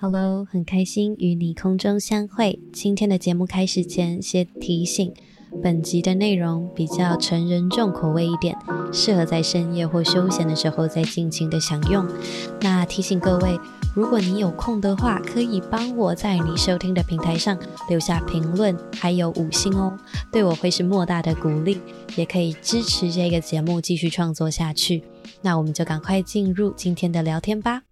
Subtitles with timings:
[0.00, 2.60] Hello，很开心与你空中相会。
[2.72, 5.12] 今天的节目开始前，先提醒，
[5.60, 8.56] 本集的内容比较成人重口味一点，
[8.92, 12.06] 适合在深夜或休闲的时候再尽情的享用。
[12.60, 13.58] 那提醒各位，
[13.92, 17.58] 如果你有空的话，可以帮我在你收听的平台上
[17.88, 19.98] 留下评论，还有五星哦，
[20.30, 21.80] 对我会是莫大的鼓励，
[22.14, 25.02] 也可以支持这个节目继续创作下去。
[25.42, 27.87] 那我们就赶快进入今天的聊天吧。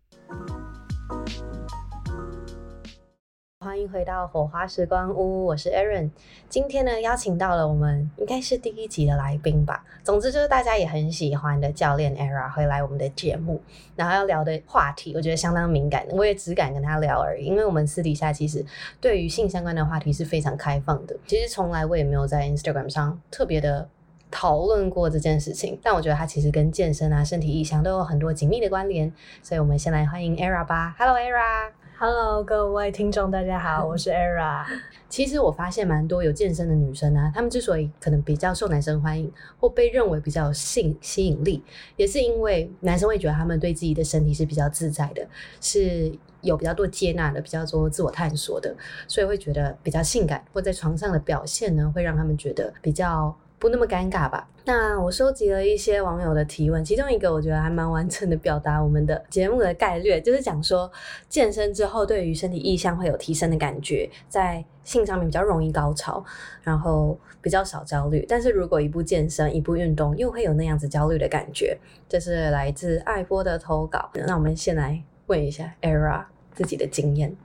[3.76, 6.08] 欢迎回到火花时光屋，我是 Aaron。
[6.48, 9.84] 今天呢，邀请到了我们应该是第一集的来宾吧。
[10.02, 13.60] 总之就是大家也很喜欢的教练 Era 会来我们的节目，
[13.94, 17.44] 然后要聊的话题，我觉得相当敏感，我也只敢跟他聊而已。
[17.44, 18.64] 因为我们私底下其实
[18.98, 21.14] 对于性相关的话题是非常开放的。
[21.26, 23.86] 其实从来我也没有在 Instagram 上特别的
[24.30, 29.12] 讨论过这件事情，但我觉得它其实跟健身啊、身体意象都有很多紧密的关联。
[29.42, 30.96] 所以我们先来欢迎 Era 吧。
[30.98, 31.72] Hello Era。
[31.98, 34.66] Hello，各位听众，大家好， 我是 Era。
[35.08, 41.64] 其实我发现蛮多有健身的女生啊，她们之所以可能比较受男生欢迎，或被认为比较有性吸引力，
[41.96, 45.26] 也是因为男生会觉得她们对自己的身体是比较自在的，
[45.62, 48.76] 是有比较多接纳的，比较多自我探索的，
[49.08, 53.34] 所以会觉得比较性感，或在床上的表现呢，会让他们觉得比较。
[53.58, 54.48] 不那么尴尬吧？
[54.64, 60.90] 那我收集了一些网友的提问，其中一个我觉得还蛮完整的表达我们的节目的概略，就是讲说
[61.28, 66.24] 健身之后对于身体意向会有提升的感觉，在性上面比较容易高潮，
[66.62, 68.26] 然后比较少焦虑。
[68.28, 71.78] 但是如果一不健身一不运动，又会有那样子焦虑的感觉。
[72.08, 74.10] 这是来自爱波的投稿。
[74.26, 77.36] 那我们先来问一下 Era 自己的经验。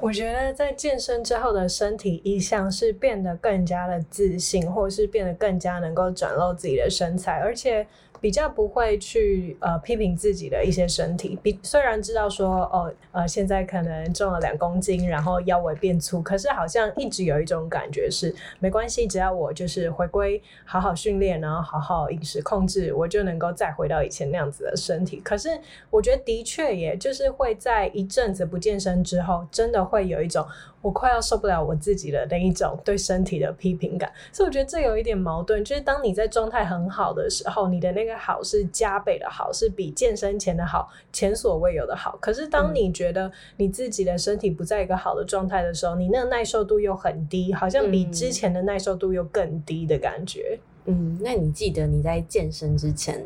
[0.00, 7.86] 我觉得在健身之后的身体意向是变得更加的自信，或是变得更加能够展露自己的身材，而且。
[8.20, 25.20] 比较不会去呃批评自己的一些身体，比虽然知道说哦呃现在可能重了两公斤，然后腰围变粗，可是好像一直有一种感觉是没关系，只要我就是回归好好训练，然后好好饮食控制，我就能够再回到以前那样子的身体。
[25.24, 25.48] 可是
[25.88, 30.46] 我觉得的确也就是会在一阵子不健身之后，真的会有一种。
[30.82, 35.62] 我快要受不了我自己的那一种对身体的批评感，所以我觉得这有一点矛盾。
[35.64, 42.16] 就是当你在状态很好的时候，你的那个好是加倍的好，是比健身前的好前所未有的好。
[42.20, 50.58] 可是当你觉得你自己的身体不在一个好的状态的时候，你那个耐受度又很低，好像比之前的耐受度又更低的感觉。
[50.86, 53.22] 嗯，那你记得你在健身之前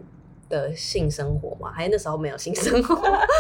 [0.49, 1.73] 的性生活吗？
[1.73, 2.97] 还是那时候没有性生活？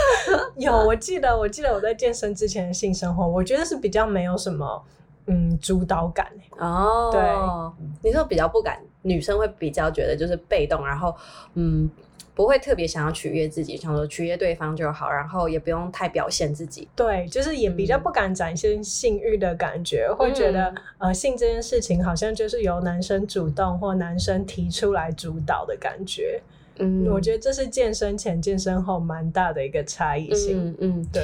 [0.56, 4.82] 有，我记得，我记得我在健身之前的性生活，我觉得是比较没有什么
[5.26, 6.26] 嗯主导感
[6.59, 7.10] 哦。
[7.12, 11.15] 对，你说比较不敢，女生会比较觉得就是被动，然后
[11.54, 11.91] 嗯
[12.34, 16.88] 不会特别想要取悦自己，想说取悦对方就好，然后也不用太表现自己。
[16.97, 26.42] 对，就是也比较不敢展现性欲的感觉，嗯、会觉得呃性这件事情好像就是由男生主动或男生提出来主导的感觉。
[26.79, 30.69] 嗯，我觉得这是健身前、健身后蛮大的一个差异性。
[30.69, 31.23] 嗯嗯，对。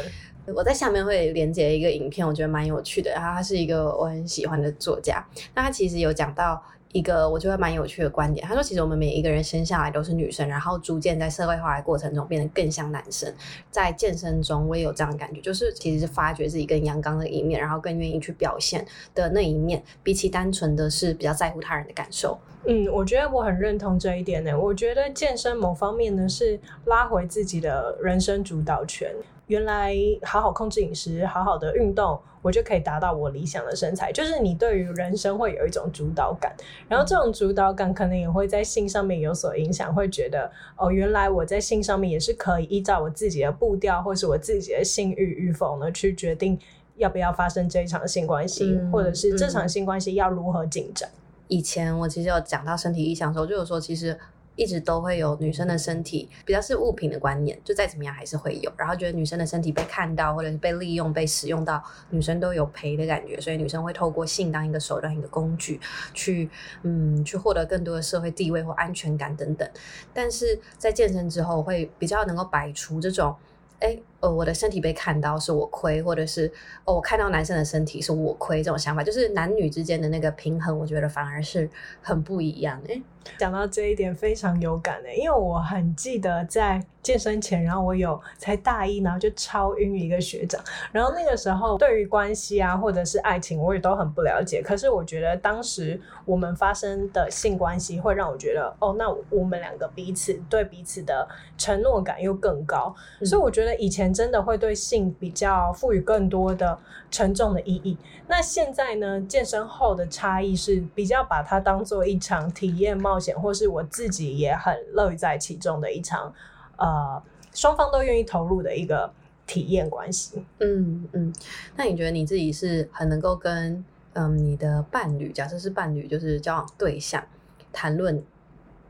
[0.55, 3.11] 我在下面会连接一个影片，我觉得蛮有趣的。
[3.13, 5.25] 然后他是一个我很喜欢的作家，
[5.55, 6.61] 那他其实有讲到
[6.93, 8.45] 一个我觉得蛮有趣的观点。
[8.47, 13.33] 他说，其实我们每一个人生下来都是女生，然后逐渐在社会化的过程中变得更像男生。
[13.71, 18.85] 在健身中，我也有这样的感觉，就是其实是发掘自己更阳刚的一面，然后更愿意去表现
[19.15, 22.39] 的那一面，比起单纯的是比较在乎他人的感受。
[22.67, 24.59] 嗯，我觉得我很认同这一点呢。
[24.59, 29.11] 我觉得健身某方面呢是拉回自己的人生主导权。
[29.51, 34.13] 原来好好控制饮食，好好的运动，我就可以达到我理想的身材。
[34.13, 36.55] 就是你对于人生会有一种主导感，
[36.89, 46.57] 然后这种主导感可能也会在性上面有所影响，会觉得哦，原来我在性上面也是可以依照我自己的步调，或是我自己的性欲与否呢，去决定
[46.95, 51.11] 要不要发生这一场性关系，嗯，或者是这场性关系要如何进展。
[51.49, 54.17] 以前我其实有讲到身体意象的时候，就有说其实
[54.57, 65.81] 一直都会有女生的身体比较是物品的观念，就再怎么样还是会有，然后觉得女生的身体被看到或者是被利用、被使用到，女生都有赔的感觉，所以女生会透过性当一个手段、一个工具，
[66.13, 66.51] 去
[66.83, 69.69] 嗯去获得更多的社会地位或安全感等等。
[70.13, 73.35] 但是在健身之后，会比较能够摆除这种，
[73.79, 73.99] 哎。
[74.21, 76.47] 呃，我的身体被看到是我亏，或者是
[76.85, 81.69] 哦，我看到男生的身体是我亏，这种想法就是男女之间的那个平衡，我觉得反而是
[82.03, 83.03] 很不一样的。
[83.37, 94.63] 讲到这一点非常有感诶，因为我很记得在健身前，然后我有才大一，然后就超晕一个学长，然后那个时候对于关系啊或者是爱情，我也都很不了解。
[94.63, 101.29] 可是我觉得当时我们发生的性关系会让我觉得，哦，那我们两个彼此对彼此的
[101.59, 104.10] 承诺感又更高，嗯、所以我觉得以前。
[104.13, 106.79] 真的会对性比较赋予更多的
[107.11, 107.97] 沉重的意义。
[108.27, 116.33] 那现在呢，健身后的差异是比较把它当做一场体验冒险，或是我自己也很乐在其中的一场，
[116.77, 117.23] 呃，
[117.53, 119.13] 双方都愿意投入的一个
[119.47, 120.45] 体验关系。
[120.61, 121.33] 嗯嗯，
[121.77, 127.25] 那你觉得你自己是很能够跟嗯你的伴侣，假设是伴侣，就是交往对象，
[127.73, 128.23] 谈论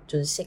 [0.07, 0.47] 就是性？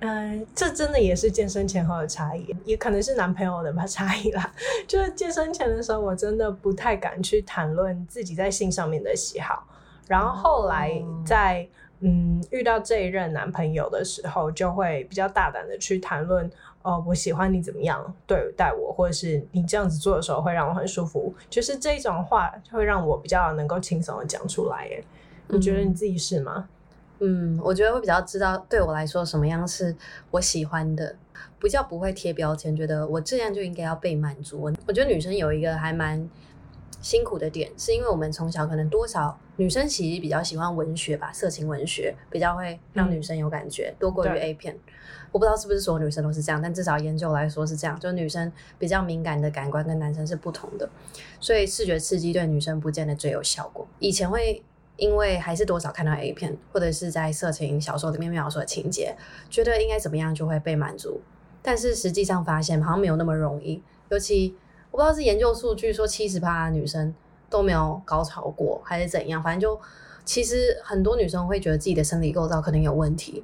[0.00, 4.50] 嗯，这真的也是健身前后的差异，也可能是男朋友的吧 差异啦。
[4.86, 9.62] 就是健身前的时候，我真的不太敢去谈论自己在性上面的喜好，
[10.08, 10.90] 然后后来
[11.24, 11.68] 在、
[12.00, 16.50] 哦、嗯遇到这一任男朋友的时候，就会比较大胆的去谈论，
[16.80, 24.86] 哦，我喜欢你怎么样对待我，或者是你这样子做的时候会让我很舒服，就是这种话会让我比较能够轻松的讲出来。
[24.86, 25.04] 耶，
[25.48, 26.54] 你觉得你自己是吗？
[26.56, 26.68] 嗯
[27.22, 29.94] 嗯，我觉得会比较知道对我来说什么样是
[30.30, 31.14] 我喜欢的，
[31.60, 34.72] 比较不会贴标签，觉得我这样就应该要被满足。
[34.86, 36.26] 我觉得女生有一个还蛮
[37.02, 44.74] 辛苦的点，是因为我们从小可能多少女生其实比较喜欢文学吧，色情文学比较会让女生有感觉，嗯、多过于 A 片。
[45.30, 50.88] 我不知道是不是所有女生都是这样，但至少研究来说是这样，就女生比较敏感的感官跟男生是不同的，
[51.38, 53.86] 所以视觉刺激对女生不见得最有效果。
[53.98, 54.62] 以前会。
[55.00, 59.16] 因为还是多少看到 A 片，或者是在色情小说里面描述的情节，
[59.48, 61.22] 觉得应该怎么样就会被满足，
[61.62, 63.82] 但是实际上发现好像没有那么容易。
[64.10, 64.54] 尤其
[64.90, 67.14] 我不知道是研究数据说七十趴的女生
[67.48, 69.80] 都没有高潮过，还是怎样，反正就
[70.26, 73.42] 其实很多女生会觉得自己的生理构造可能有问题。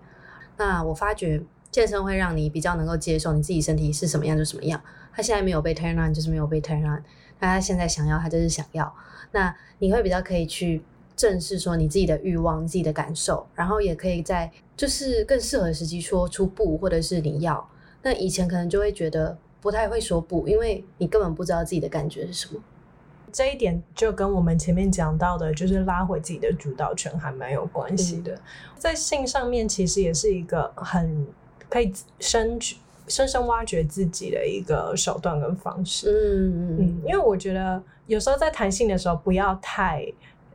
[0.58, 4.78] 那我发觉健身会让你比较能够接受你自己身体是什么样就什么样。
[5.14, 7.02] 他现在没有被 turn on 就是没有被 turn on，
[7.38, 8.94] 那他现在想要他就是想要。
[9.32, 10.84] 那你会比较可以去。
[11.16, 17.66] 正视说你自己的欲望、自己的感受，然后也可以在就是更适合的时机说出不，或者是你要。
[18.02, 22.60] 那以前可能就会觉得不太会说不，因为你根本不知道自己的感觉是什么。
[23.32, 28.32] 这一点就跟我们前面讲到的，就是拉回自己的主导权还蛮有关系的。
[28.34, 28.40] 嗯、
[28.76, 31.26] 在性上面，其实也是一个很
[31.70, 31.90] 可以
[32.20, 32.58] 深
[33.08, 36.10] 深深挖掘自己的一个手段跟方式。
[36.10, 40.06] 嗯嗯嗯，因为我觉得有时候在谈性的时候，不要太。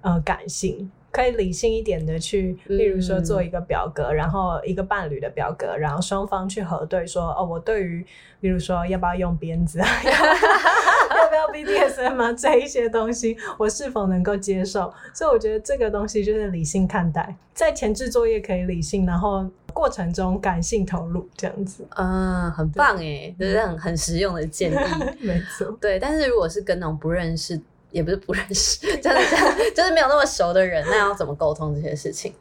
[0.01, 8.05] 呃，感性可以理性一点的去，例如说做一个表格，嗯、然后一个伴侣的表格，然后双方去核对说，哦，我对于，
[8.39, 14.93] 例如说要不要用鞭子啊， 要不要 BDSM 啊，这一些东西，我是否能够接受？
[15.13, 21.85] 所以我觉得这个东西就是理性看待，在前置作业可以理性，然后过程中感性投入这样子。
[21.97, 24.75] 嗯，很棒诶，这是很很实用的建议。
[25.19, 27.61] 没错，对，但是如果是跟那种不认识。
[27.91, 32.33] 也不是不认识，真 的真的，就是没有那么熟的人，那要怎么沟通这些事情？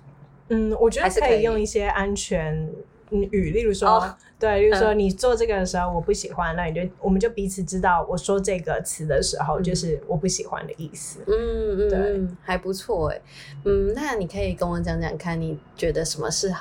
[0.48, 2.68] 嗯，我觉得可以用一些安全
[3.10, 11.20] 语，例如说，哦、对，例如说你做这个的时候我不喜欢，嗯、那你就我们就彼此知道，我说这个词的时候就是我不喜欢的意思。
[11.26, 13.20] 嗯嗯，对嗯，还不错哎。
[13.64, 16.52] 嗯，那你可以跟我讲讲看，你觉得什么是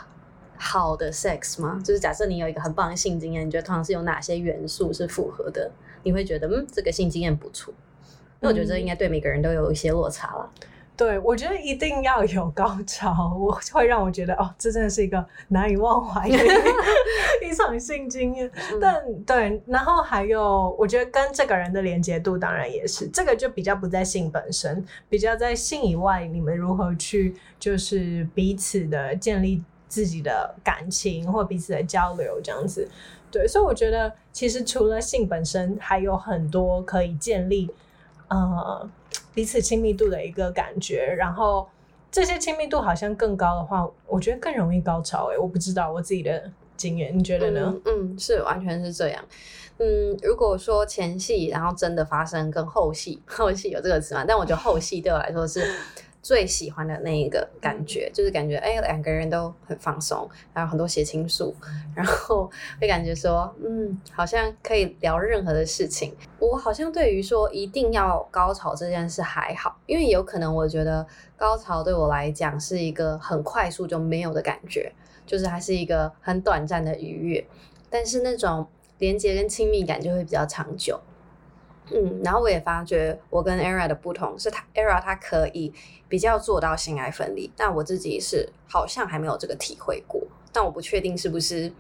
[0.58, 1.82] 好的 sex 吗？
[1.84, 5.72] 就是假设你有一个很棒的性经验，你觉得通常是有哪些元素是符合的？
[6.04, 7.74] 你会觉得嗯，这个性经验不错。
[8.40, 10.50] 那我觉得这应该对每个人都有一些落差了。
[10.62, 16.36] 嗯，对，我觉得一定要有高潮，我会让我觉得哦，这真的是一个难以忘怀的
[17.42, 18.52] 一场性经验。
[18.82, 32.86] 但对，然后还有，我觉得跟这个人的连接度当然也是，这个就比较不在性本身，比较在性以外，你们如何去就是彼此的建立自己的感情或彼此的交流这样子。
[33.32, 37.70] 对，所以我觉得其实除了性本身，还有很多可以建立。
[38.30, 38.90] 呃，
[39.34, 41.68] 彼此亲密度的一个感觉，然后
[42.12, 45.32] 这些亲密度好像更高的话，我觉得更容易高潮。
[45.32, 47.74] 哎，我不知道我自己的经验，你觉得呢？
[47.86, 49.24] 嗯，是完全是这样。
[49.78, 54.26] 嗯，如果说前戏，然后真的发生跟后戏， 后戏有这个词吗？
[54.28, 55.62] 但我觉得后戏对我来说是。
[56.22, 61.56] 最喜欢的那一个感觉，就是感觉哎，两个人都很放松，然后很多写情书，
[61.96, 62.50] 然后
[62.80, 66.14] 会感觉说，嗯，好像可以聊任何的事情。
[66.40, 71.06] 我好像对于说一定要高潮这件事还好，因为有可能我觉得
[71.38, 74.92] 高潮对我来讲是一个很快速就没有的感觉，
[75.26, 77.48] 就是它是一个很短暂的愉悦，
[77.90, 81.00] 但是那种连接跟亲密感就会比较长久。
[81.92, 85.74] 嗯，然后我也发觉我跟 Era 的不同是他，他 Era 他可以
[86.08, 91.72] 比较做到性爱分离，但我自己是好像还没有这个体会过，但我不确定是不是，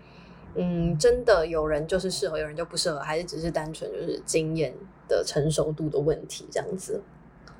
[0.55, 4.73] 嗯，真的有人就是适合，有人就不适合，还是只是单纯就是经验
[5.07, 7.01] 的成熟度的问题这样子。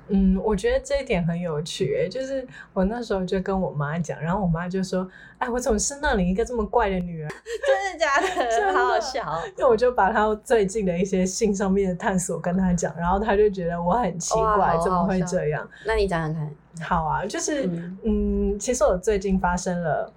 [0.08, 7.28] 嗯，我觉得这一点很有趣，欸，就是我那时候就跟我妈讲，然后我妈就说：“哎，我怎么生到你一个这么怪的女儿？”
[7.66, 8.50] 真的假的？
[8.50, 9.24] 真的好好笑。
[9.56, 15.68] 那我就把她最近的一些性上面的探索跟她讲，然后她就觉得我很奇怪，怎么会这样？
[15.86, 16.50] 那你讲讲看。
[16.88, 20.12] 好啊，就是嗯，嗯，其实我最近发生了。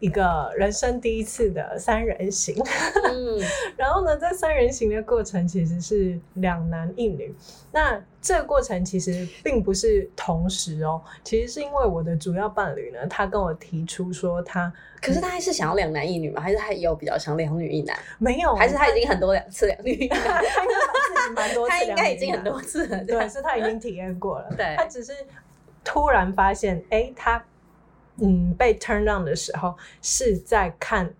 [0.00, 2.54] 一个人生第一次的三人行，
[3.04, 3.38] 嗯，
[3.76, 7.34] 然后呢，在三人行的过程其实是两男一女。
[7.70, 16.40] 那这个过程其实并不是同时哦，其实是因为我的主要伴侣呢，他跟我提出说他，可是他还是想要两男一女吗？
[16.40, 17.94] 还是他有比较想两女一男？
[18.18, 20.18] 没有，还是他已经很多两次两女一男？
[20.18, 20.40] 他
[21.28, 24.48] 应该蛮多次，他应该已经很多次了，对，是他已经体验过了。
[24.56, 25.12] 对，他只是
[25.84, 27.44] 突然发现，哎，他。
[28.20, 31.12] 嗯，被 turn on 的时候是在看，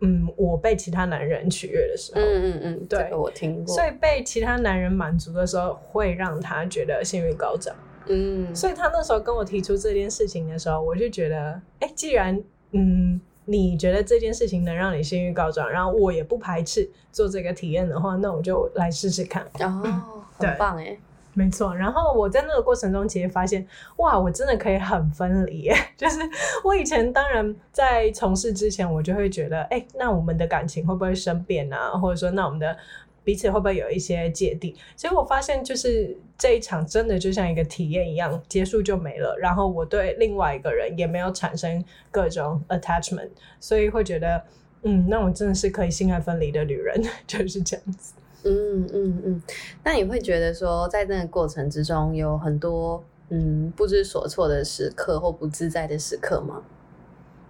[0.00, 2.20] 嗯，我被其他男人取悦的时候。
[2.20, 3.74] 嗯嗯嗯，对，这个、我听过。
[3.74, 7.74] 所以被其他男人满足的时候，会让他觉得性欲高涨。
[8.06, 19.44] 嗯，所以他那时候跟我提出这件事情的时候，我就觉得，哎、欸，既然嗯你觉得这件事情能让你性欲高涨，然后我也不排斥做这个体验的话，那我就来试试看。
[19.60, 20.96] 哦，很棒哎。
[21.34, 25.74] 没错，然后我在那个过程中，其实发现，哇，我真的可以很分离耶。
[25.96, 26.18] 就是
[26.62, 31.90] 我以前当然在从事之前，我就会觉得，哎，那我们的感情会不会生变啊？
[31.92, 32.76] 或者说，那我们的
[33.24, 34.76] 彼此会不会有一些芥蒂？
[34.94, 39.34] 结果我发现，就是这一场真的就像一个体验一样，结束就没了。
[39.38, 44.44] 然后我对另外一个人也没有产生各种 attachment，所以会觉得，
[44.82, 48.12] 嗯，那我真的是可以性爱分离的女人， 就是这样子。
[48.44, 49.42] 嗯嗯嗯，
[49.84, 56.62] 那你会觉得说，在那个过程之中有很多嗯不知所措的时刻或不自在的时刻吗？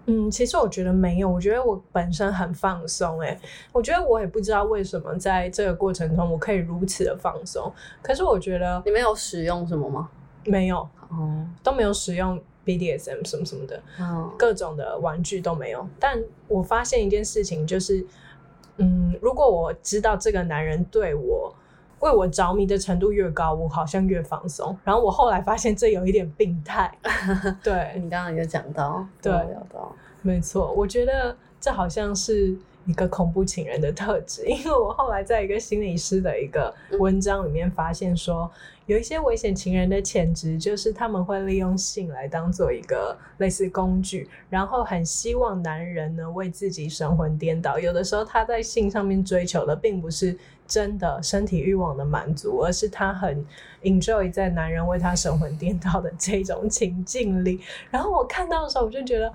[0.06, 3.20] 嗯，其实我觉得没有，我觉得我本身很放松。
[3.20, 3.38] 诶，
[3.72, 7.72] 我觉得我也不知道为什么在这个过程中我可以如此的放松。
[8.02, 10.10] 可是我觉得你没有使用什么吗？
[10.44, 15.88] 没有，哦，都没有使用 BDSM 什么什么的，哦，各种的玩具都没有。
[16.00, 18.04] 但我发现一件事情就是。
[18.78, 21.54] 嗯，如果我知道这个男人对我
[22.00, 24.76] 为我着迷的程度越高，我好像越放松。
[24.82, 26.92] 然后我后来发现这有一点病态。
[27.62, 29.32] 对，你刚刚有讲到，对，
[30.22, 38.50] 没错，我觉得这好像是一个恐怖情人的特质， 因为我后来在一个心理师的一个文章里面发现说。
[38.86, 47.78] 有一些危险情人的潜质，就是他们会利用性来当做一个类似工具，然后很希望男人呢为自己神魂颠倒。
[47.78, 50.36] 有的时候他在性上面追求的并不是
[50.66, 53.46] 真的身体欲望的满足，而是他很
[53.84, 57.60] enjoy 在男人为他神魂颠倒的这种情境里。
[57.88, 59.32] 然后我看到的时候，我就觉得。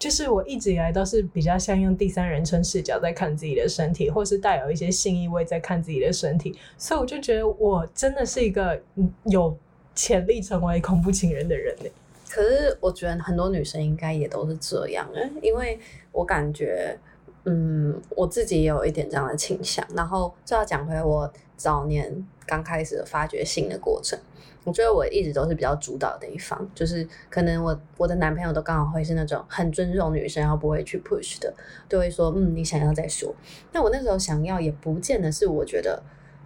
[0.00, 8.80] 就是我一直以来都是比较像用第三人称视角在看自己的身体，或是带有一些性意味在看自己的身体，所以我就觉得我真的是一个
[9.26, 9.54] 有
[9.94, 11.90] 潜力成为恐怖情人的人呢。
[12.30, 15.06] 可是我觉得很多女生应该也都是这样，
[15.42, 15.78] 因为
[16.12, 16.98] 我感觉，
[17.44, 19.86] 嗯，我自己也有一点这样的倾向。
[19.94, 24.18] 然后就要讲回我早年刚开始发掘性的过程。
[24.62, 31.52] 我觉得我一直都是比较主导的一方，就是可能我我的男朋友都刚好会是那种很尊重女生，然后不会去 push 的，
[31.88, 33.34] 就会说嗯，你想要再说。
[33.72, 36.02] 那我那时候想要也不见得是我觉得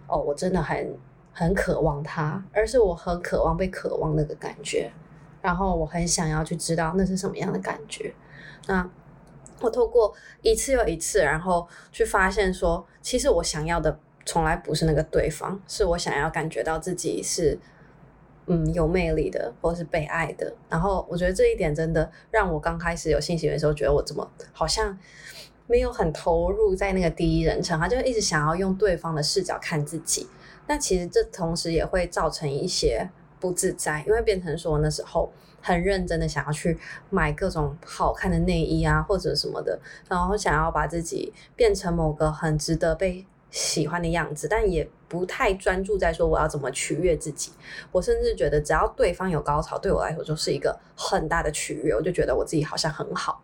[0.07, 0.95] 哦，我真的很
[1.33, 4.89] 很渴望他，而是我很渴望被渴望那个感觉，
[5.41, 8.13] 然后我很想要去知道那是什么样的感觉。
[8.67, 8.89] 那
[9.59, 17.59] 我透过一次又一次，然后去发现说，其实我想要的从来不是那个对方，是我想要感觉到自己是。
[18.47, 20.53] 嗯，有魅力的，或是被爱的。
[20.69, 24.97] 然后我觉得这一点真的让我刚开始有性行为的时候，觉得我怎么好像
[25.67, 30.27] 没有很投入在那个第一人称，他就一直想要用对方的视角看自己。
[30.67, 33.09] 那其实这同时也会造成一些
[33.39, 36.77] 不自在，因为变成说那时候很认真的想要去
[37.09, 47.53] 买各种好看的内衣啊，或者什么的，然后想要把自己变成某个很值得被喜欢的样子，但也不太专注在说我要怎么取悦自己。
[47.89, 51.93] 我甚至觉得，只要对方有高潮，对我来说就是一个很大的取悦。
[51.93, 53.41] 我就觉得我自己好像很好，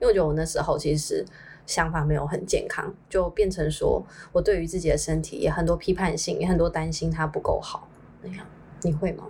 [0.00, 1.22] 因为我觉得我那时候其实
[1.66, 4.02] 想法没有很健康，就变成说
[4.32, 7.86] 我对于自己的身体也很多批判性，也很多担心它不够好。
[8.22, 8.46] 那样
[8.80, 9.24] 你会吗？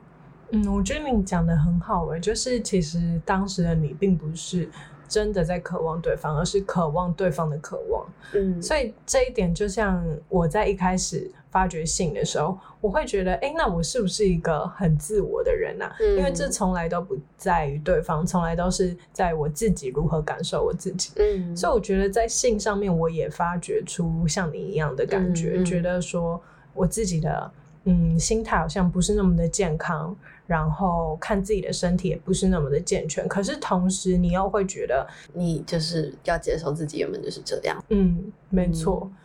[0.50, 4.70] 嗯，我觉得你讲得很好诶，就是其实当时的你并不是。
[5.08, 8.06] 真的在渴望对方，而是渴望对方的渴望。
[8.34, 15.94] 嗯，所以这一点就像我在一开始发掘性的时候，我会觉得，哎，那我是不是一个很自我的人啊？
[16.00, 21.12] 嗯，因为这从来都不在于对方，从来都是在我自己如何感受我自己。
[21.16, 26.40] 嗯，所以我觉得在性上面，我也发掘出像你一样的感觉，嗯，觉得说
[26.74, 27.50] 我自己的。
[27.88, 30.12] 嗯，心态好像不是那么的健康，
[30.46, 33.26] 然后看自己的身体也不是那么的健全。
[33.28, 37.82] 可是同时，你又会觉得你就是要接受自己原本就是这样。
[37.88, 39.00] 嗯，没错。
[39.04, 39.16] 嗯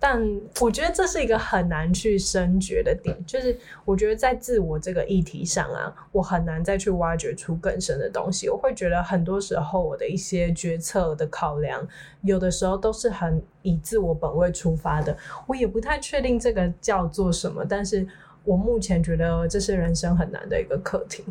[0.00, 0.22] 但
[0.60, 8.48] 我觉得这是一个很难去深觉的点，就是我觉得在自我这个议题上啊，我很难再去挖掘出更深的东西。
[8.48, 11.84] 我会觉得很多时候我的一些决策的考量，
[12.22, 15.16] 有的时候都是很以自我本位出发的。
[15.48, 18.06] 我也不太确定这个叫做什么，但是
[18.48, 21.22] 我目前觉得这是人生很难的一个课题。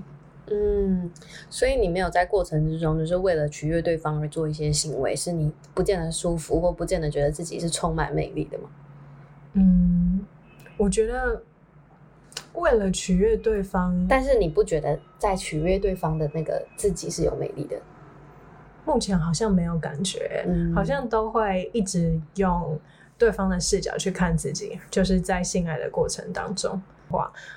[0.51, 1.11] 嗯，
[1.49, 8.69] 所以你没有在过程之中，就是为了取悦对方而做一些行为，是你不见得舒服，或不见得觉得自己是充满魅力的吗？
[9.53, 10.23] 嗯，
[10.77, 11.41] 我觉得
[12.53, 17.75] 为了取悦对方，但是你不觉得在取悦对方的那个自己是有魅力的？
[18.85, 22.79] 目前好像没有感觉，嗯，好像都会一直用
[23.17, 26.79] 对方的视角去看自己，就是在性爱的过程当中。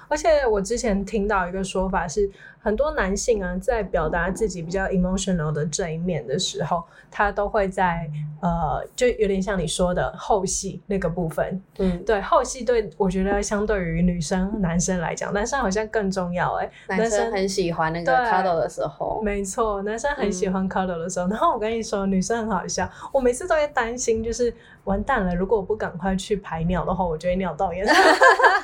[0.09, 2.30] 而且我之前听到一个说法是，
[2.61, 11.62] 很多男性啊，在表达自己比较 emotional 的这一面的时候，他都会在呃，就有点像你说的后戏那个部分。
[11.78, 16.97] 嗯，对，后戏对我觉得相对于女生、男生来讲，男生好像更重要哎、欸。
[16.97, 21.26] 男生很喜欢那个 cuddle 的时候，没错，男生很喜欢 cuddle 的时候。
[21.26, 24.52] 嗯、然后我跟你说，女生很好笑，我每次都会担心，就是
[24.85, 27.87] 完蛋了，如果我不赶快去排尿的话，我就会尿道炎。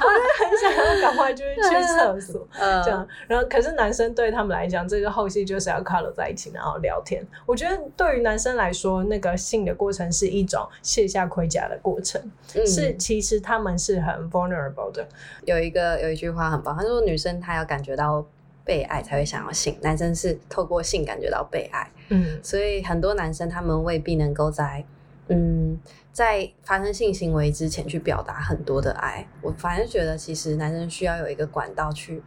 [0.00, 2.46] 很想要赶快就是去厕所，
[2.84, 7.24] 这样，然后可是男生对他们来讲，这个后戏就是要 cuddle 在一起，然后聊天。
[7.46, 12.20] 我觉得对于男生来说，那个性的过程是一种卸下盔甲的过程，
[12.54, 15.06] 嗯、是其实他们是很 vulnerable 的。
[15.44, 18.24] 有一个有一句话很棒，他说女生她要感觉到
[18.64, 21.90] 被爱才会想要性，男生是透过性感觉到被爱。
[22.08, 24.84] 嗯，所以很多男生他们未必能够在。
[25.32, 25.78] 嗯，
[26.12, 32.22] 在发生性行为之前去表达很多的爱，我反而觉得其实男生需要有一个管道去，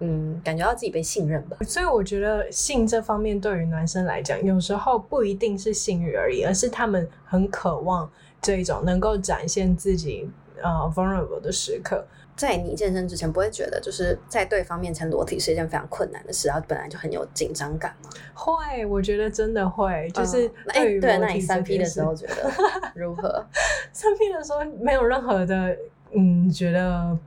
[0.00, 1.56] 嗯，感觉到自己被信任吧。
[1.66, 10.28] 所以我觉得性这方面对于男生来讲，有时候不一定是性欲而已，而是他们很渴望这一种能够展现自己
[10.62, 12.06] 呃 vulnerable 的时刻。
[12.36, 18.10] 在你健身之前，不会觉得就是在对方面前裸体是一件非常困难的事，然后本来就很有紧张感吗？
[18.34, 22.52] 会，我觉得真的会，就是哎、嗯欸，对，那你三 P 的时候觉得
[22.94, 23.44] 如何？
[23.92, 25.76] 三 P 的时候没有任何的，
[26.12, 27.18] 嗯，觉得。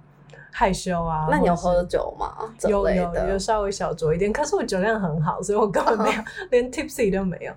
[0.59, 1.25] 害羞啊？
[1.31, 2.35] 那你有喝酒吗？
[2.67, 6.25] 有有有稍微小酌一点，可是我酒量很好，所以我根本没有，uh.
[6.51, 7.53] 连 tipsy 都没有。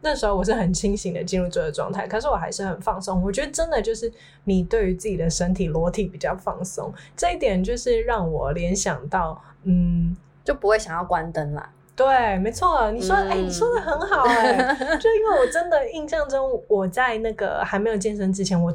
[0.00, 3.22] 那时候我是很清醒的进入这个状态，可是我还是很放松。
[3.22, 4.10] 我觉得真的就是
[4.44, 11.68] 你对于自己的身体裸体比较放松，这一点就是让我联想到，嗯，就不会想要关灯啦。
[11.94, 18.74] 对，没错，你说，哎、嗯欸，你说的很好、欸，哎， 就因为我真的印象中，我在那个还没有健身之前，我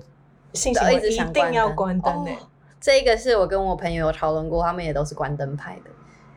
[0.53, 2.37] 性行为一定要关灯哎、欸。
[2.81, 5.91] 这一个是我跟我朋友有讨论过，他们也都是关灯派的。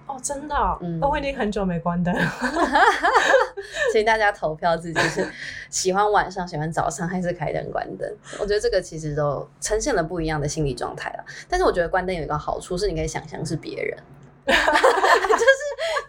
[0.06, 0.76] 哦，真的、哦？
[0.82, 2.20] 嗯，我已经很久没关灯了。
[3.90, 5.26] 所以大家投票自己是
[5.70, 8.06] 喜欢晚上、喜欢早上，还是开灯关灯？
[8.38, 11.24] 我觉得这个其实都呈现了不一样的心理状态了。
[11.48, 13.98] 但是我觉得关灯有一个好处是，你可以想象是别人，
[14.44, 14.58] 就是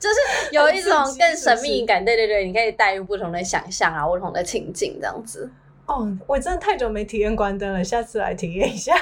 [0.01, 2.03] 就是有一种更神秘感。
[2.03, 5.49] 对对对，你可以带入不同的想象啊，不同的情境这样子。
[5.87, 8.95] 哦，我真的太久没体验关灯了，下次来体验一下。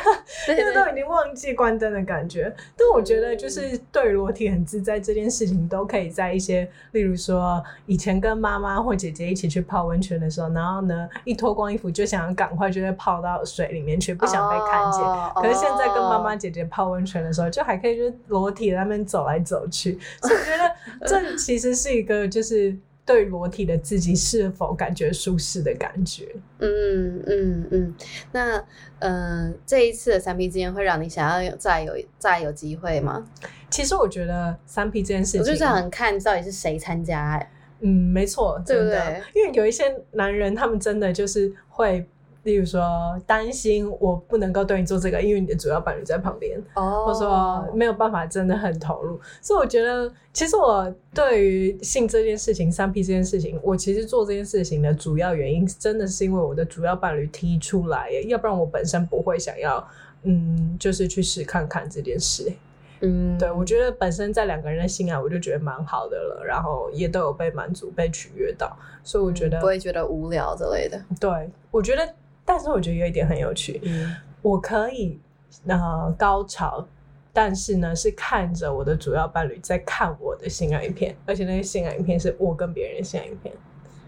[0.46, 2.54] 现在都已经忘记关灯的感觉。
[2.76, 15.02] 但我觉得，就是对裸体很自在这件事情，都可以在一些，例如说以前跟妈妈或姐姐一起去泡温泉的时候，然后呢，一脱光衣服就想要赶快就会泡到水里面去，不想被看见。
[15.02, 19.98] Oh, 可是现在跟妈妈姐姐泡温泉的时候，就还可以就是裸体在那边走来走去。
[20.22, 22.78] 所以我觉得这其实是一个就是。
[23.06, 26.28] 对裸体的自己是否感觉舒适的感觉？
[26.60, 27.96] 嗯嗯嗯。
[28.32, 28.64] 那
[29.00, 33.28] 呃，这一次的三 P 之间会让你想要有再有再有机会吗？
[33.70, 37.52] 其实我觉得三 P 这件事情，我就是很看到底是谁参加哎。
[37.82, 39.22] 嗯，没错，对不对？
[39.36, 42.08] 因为有一些男人，他们真的就是会。
[42.44, 47.06] 例如说，担心我不能够对你做这个，因为你的主要伴侣在旁边，oh.
[47.06, 49.18] 或者说没有办法真的很投入。
[49.42, 59.88] 所以我觉得，其实我对于性这件事情、三 P 这件事情，我其实做这件事情的主要原因，真的是因为我的主要伴侣提出来，要不然我本身不会想要，
[60.24, 62.52] 嗯，就是去试看看这件事。
[63.00, 71.02] 嗯，对，我觉得本身在两个人的性爱，我就觉得蛮好的了，然后也都有被满足、被取悦到，所以我觉得、嗯、不会觉得无聊之类的。
[71.22, 72.06] 对，我觉得。
[72.46, 75.20] 但是我觉得有一点很有趣，嗯、我可以
[75.68, 76.86] 呃高潮，
[77.32, 83.54] 但是呢是看着我的主要伴侣在看我的性爱影片，而且那些性爱影片是我跟别人的性爱影片。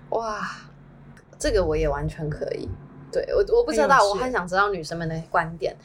[0.09, 0.41] 哇，
[1.37, 2.69] 这个我也完全可以。
[3.11, 5.75] 对我我不知道，我很想知道女生们的观点。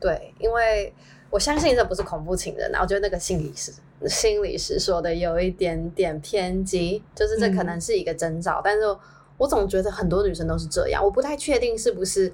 [0.00, 0.94] 对，因为
[1.28, 3.72] 我相信这不是恐怖情人，我觉得那个心理师
[4.06, 8.82] 心理师说的有一点点偏激，就是这可能是一个征兆，嗯、但是
[9.38, 12.30] 我总觉得很多女生都是这样，我不太确定是不是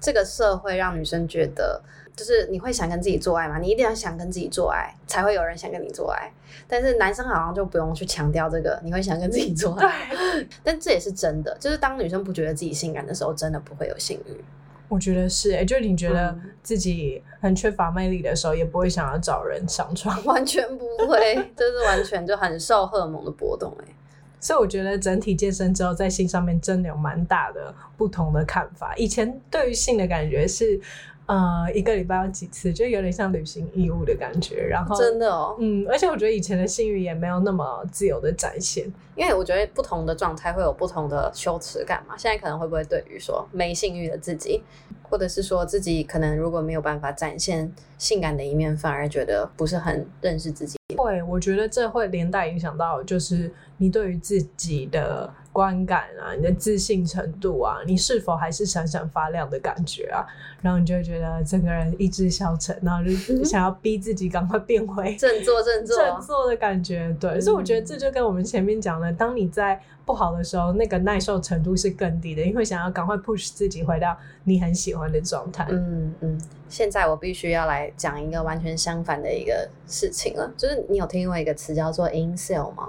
[0.00, 1.80] 这个社会让女生觉得。
[2.16, 3.58] 就是你会想跟自己做爱吗？
[3.58, 6.32] 你一定要想跟自己做爱，才会有人想跟你做爱。
[6.66, 10.08] 但是男生好像就不用去强调这个，你会想跟自己做爱。
[10.10, 11.54] 对， 但这也是真的。
[11.60, 14.42] 就是当女生不觉得自己性感的时候，真的不会有性欲。
[14.88, 23.95] 我觉得是、欸，哎，就是你觉得自己很缺乏魅力的时候，也不会想要找人上床，完全不会，就是完全就很受荷尔蒙的波动、欸，哎。
[24.40, 28.94] 所以我觉得整体健身之后，在性上面真的有蛮大的不同的看法。
[28.96, 30.80] 以前对于性的感觉是。
[31.28, 34.64] 呃，一个礼拜有几次，就有点像履行义务的感觉。
[34.64, 38.84] 然后真的哦，嗯，而且我觉得以前的性欲也没有那么自由的展现，
[39.16, 42.16] 因为我觉得不同的状态会有不同的羞耻感嘛。
[42.16, 44.62] 现在可能会不会对于说没性欲的自己，
[45.02, 50.76] 或者是说自己可能如果没有办法展现性感的一面，反而觉得不是很认识自己？
[50.96, 55.32] 会，我觉得这会连带影响到，就是你对于自己的。
[55.56, 60.20] 观感啊，你的自信程度啊，你是否还是闪闪发亮的感觉啊？
[60.60, 67.16] 然后你就会觉得整个人意志消沉，然后就想要逼自己赶快变回振作、振作、振作的感觉。
[67.18, 74.14] 对，所以我觉得这就跟我们前面讲的，当你在不好的时候，那个耐受程度是更低的，因为想要赶快 push 自己回到
[74.44, 75.66] 你很喜欢的状态。
[75.70, 76.38] 嗯嗯。
[76.68, 82.88] 现在我必须要来讲一个完全相反的一个事情了，就是你有听过一个词叫做 in sale 吗？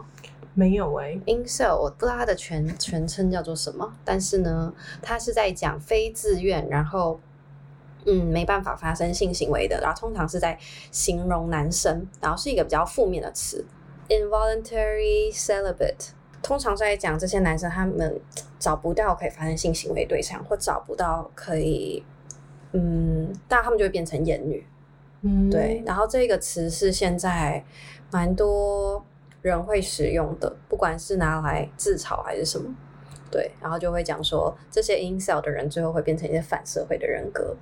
[0.57, 7.19] 没有哎、欸，incel 我不知道它的全 全称叫做什么，但是呢，它是在讲非自愿，然后
[8.07, 10.57] 嗯没办法发生性行为的，然后通常是在
[10.91, 13.63] 形容男生，然后是一个比较负面的词
[14.09, 16.09] ，involuntary celibate，
[16.41, 18.19] 通常是在讲这些男生他们
[18.57, 22.03] 找不到可以发生性行为对象，或找不到可以
[22.71, 24.65] 嗯，但他们就会变成厌女，
[25.21, 27.63] 嗯，对，然后这个词是现在
[28.09, 29.05] 蛮多。
[29.41, 32.73] 人会使用的，不管是拿来自嘲还是什么，
[33.31, 37.55] 对，然后就会讲说这些 incel 的人最后会变成一些反社会的人格，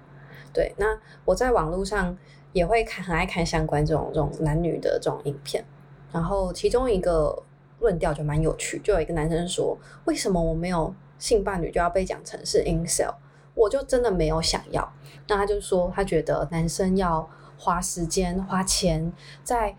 [0.53, 0.73] 对。
[0.77, 2.17] 那我在网络上
[2.53, 5.63] 也会看，很爱看相关这种这种男女的这种影片，
[6.11, 7.43] 然后其中一个
[7.79, 13.13] 论调就蛮有趣，就有一个男生说，为什么我没有性伴侣就要被讲成是 incel？
[13.53, 14.91] 我就真的没有想要。
[15.27, 19.11] 那他就说，他觉得男生要花时间花钱
[19.43, 19.75] 在。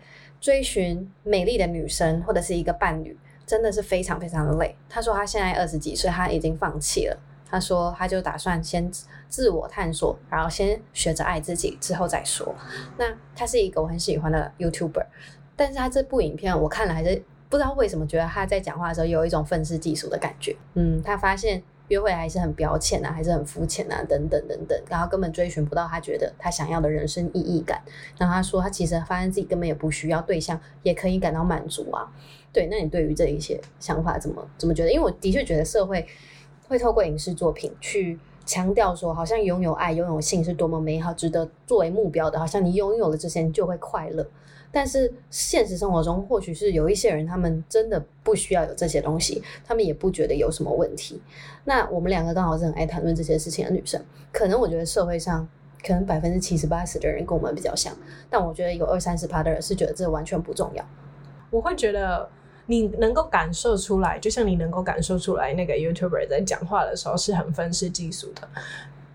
[0.47, 4.73] 追寻美丽的女生或者是一个伴侣，真的是非常非常的累。
[4.87, 7.17] 他说他现在二十几岁，他已经放弃了。
[7.45, 8.89] 他说他就打算先
[9.27, 12.55] 自我探索，然后先学着爱自己，之后再说。
[12.97, 15.05] 那他是一个我很喜欢的 YouTuber，
[15.57, 20.55] 但是他这部影片我看了还是不知道为什么觉得他在讲话的时候有一种愤世嫉俗的感觉。
[20.75, 21.61] 嗯，他发现。
[21.89, 27.81] 约会还是很表浅啊，还是很肤浅啊，等等等等，然后根本追寻不到他觉得他想要的人生意义感。
[28.17, 32.11] 然后他说，他其实发现自己根本也不需要对象，也可以感到满足啊。
[32.51, 34.91] 对，那你对于这一些想法怎么怎么觉得？
[34.91, 36.05] 因为我的确觉得社会
[36.67, 44.27] 会透过影视作品去强调说，好像拥有爱、拥有性是多么美好，值得作为目标的，好像你拥有了这些，你就会快乐。
[44.71, 51.21] 但是现实生活中，或许是有一些人，他们真的不需要有这些东西，他们也不觉得有什么问题。
[51.63, 54.01] 那我们两个刚好是很爱谈论这些事情的女生，
[54.31, 55.47] 可能我觉得社会上
[55.85, 57.95] 可能百分之七十八十的人跟我们比较像，
[58.29, 60.85] 但我觉得有二三十趴的人是觉得这完全不重要。
[61.49, 62.29] 我会觉得
[62.65, 68.47] 你能够感受出来，就像你能够感受出来，那个 YouTuber 在讲话的时候是很愤世嫉俗的。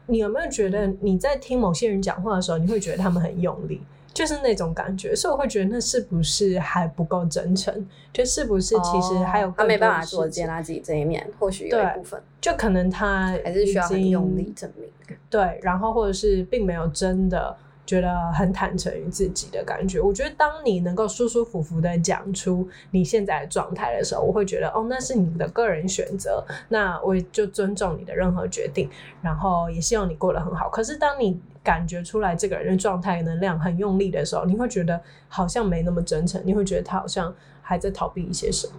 [0.07, 3.83] 你有没有觉得你在听某些人讲话的时候，你会觉得他们很用力？
[4.13, 7.87] 就是那种感觉，所以我会觉得那是不是还不够真诚？
[8.13, 14.89] 就是不是其实还有他没办法做接纳自己这一面，或许有一部分，就可能他还是需要很用力证明。
[15.31, 20.01] 对，然后或者是并没有真的觉得很坦诚于自己的感觉。
[20.01, 28.89] 我觉得当你能够舒舒服服的讲出你现在的状态的时候，我会觉得哦，那是你的个人选择，那我就尊重你的任何决定，
[29.21, 30.69] 然后也希望你过得很好。
[30.71, 38.75] 可是当你感觉出来这个人的状态能量很用力的时候，你会觉得好像没那么真诚，你会觉得他好像还在逃避一些什么。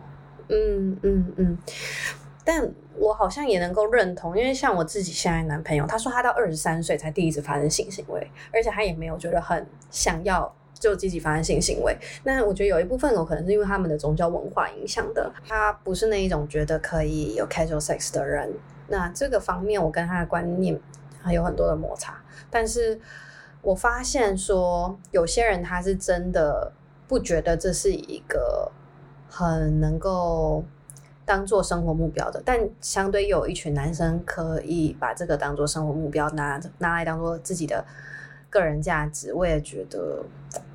[0.49, 1.57] 嗯嗯嗯。
[2.45, 11.97] 但我好像也能够认同，因为像我自己现在男朋友，他说他到二十三岁才第一次发生性行为，而且他也没有觉得很想要就积极发生性行为。
[12.23, 18.51] 那我觉得有一部分有可能是因为他们的宗教文化影响的，他不是那一种觉得可以有 casual sex 的人。
[18.87, 20.79] 那这个方面，我跟他的观念
[21.21, 22.21] 还有很多的摩擦。
[22.49, 22.99] 但是
[23.61, 26.71] 我发现说，有些人他是真的
[27.07, 28.69] 不觉得这是一个
[29.29, 30.63] 很能够
[31.25, 37.83] 当做生活目标的，但相对有一群男生可以把这个当做生活目标拿拿来当做自己的
[38.49, 40.23] 个人价值，我也觉得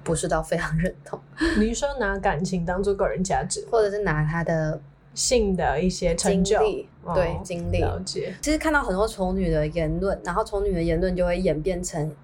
[0.02, 1.20] 不是到非常认同。
[1.58, 4.80] 你说拿感情当做个人价值，或者是拿他的
[5.14, 6.58] 性的一些成就，
[7.04, 8.34] 哦、对经历了解。
[8.40, 12.14] 其实看到很多丑女的言论，然后丑女的言论就会演变成。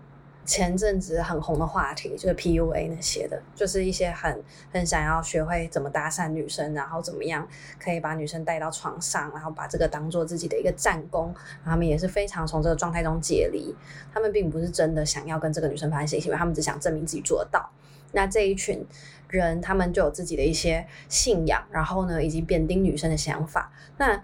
[0.45, 7.47] 前阵子很红的话题就是 PUA 那些的，就是一些很很想要学会怎么搭讪女生，然后怎么样
[7.79, 11.35] 可以把女生带到床上，然后把这个当做自己的一个战功。
[11.65, 13.75] 他们也是非常从这个状态中解离，
[14.13, 17.71] 他们并不是真的想要跟这个女生发生性行为，他们只想证明自己做得到。
[18.13, 18.87] 那这一群
[19.29, 23.73] 人，他们就有自己的一些信仰，然后呢，以及贬低女生的想法。
[23.97, 24.23] 那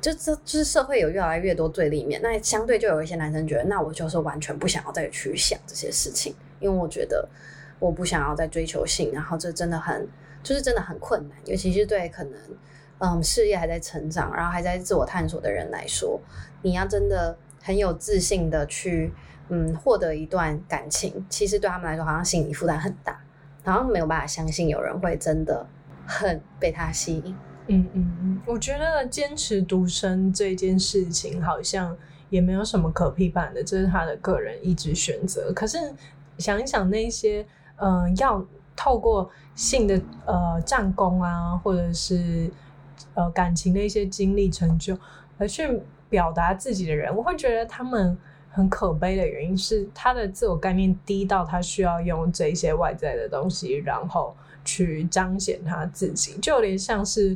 [0.00, 7.28] 就这就是社会有越来越多对立面，那相对就有一些男生觉得，那我就是完全不想要再去想这些事情，因为我觉得
[7.78, 10.06] 我不想要再追求性，然后这真的很
[10.42, 12.32] 就是真的很困难，尤其是对可能
[12.98, 16.20] 嗯事业还在成长，然后还在自我探索的人来说，
[16.62, 19.12] 你要真的很有自信的去
[19.48, 23.20] 嗯获得一段感情，其实对他们来说好像心理负担很大，
[23.64, 25.66] 然后没有办法相信有人会真的
[26.06, 27.34] 很被他吸引。
[27.72, 31.96] 嗯嗯嗯，我觉得坚持独身这件事情好像
[32.28, 35.50] 也没有什么可批判的，这是他的个人意志选择。
[35.54, 35.78] 可是
[36.38, 38.44] 想一想那些，嗯、要
[38.76, 42.50] 透过性的呃战功啊，或者是
[43.14, 44.96] 呃感情的一些经历成就，
[45.38, 45.80] 而去
[46.10, 48.16] 表达自己的人，我会觉得他们
[48.50, 57.34] 很可悲的原因是，他的自我概念低到他需要用这些外在的东西，然后去彰显他自己，就有点像是。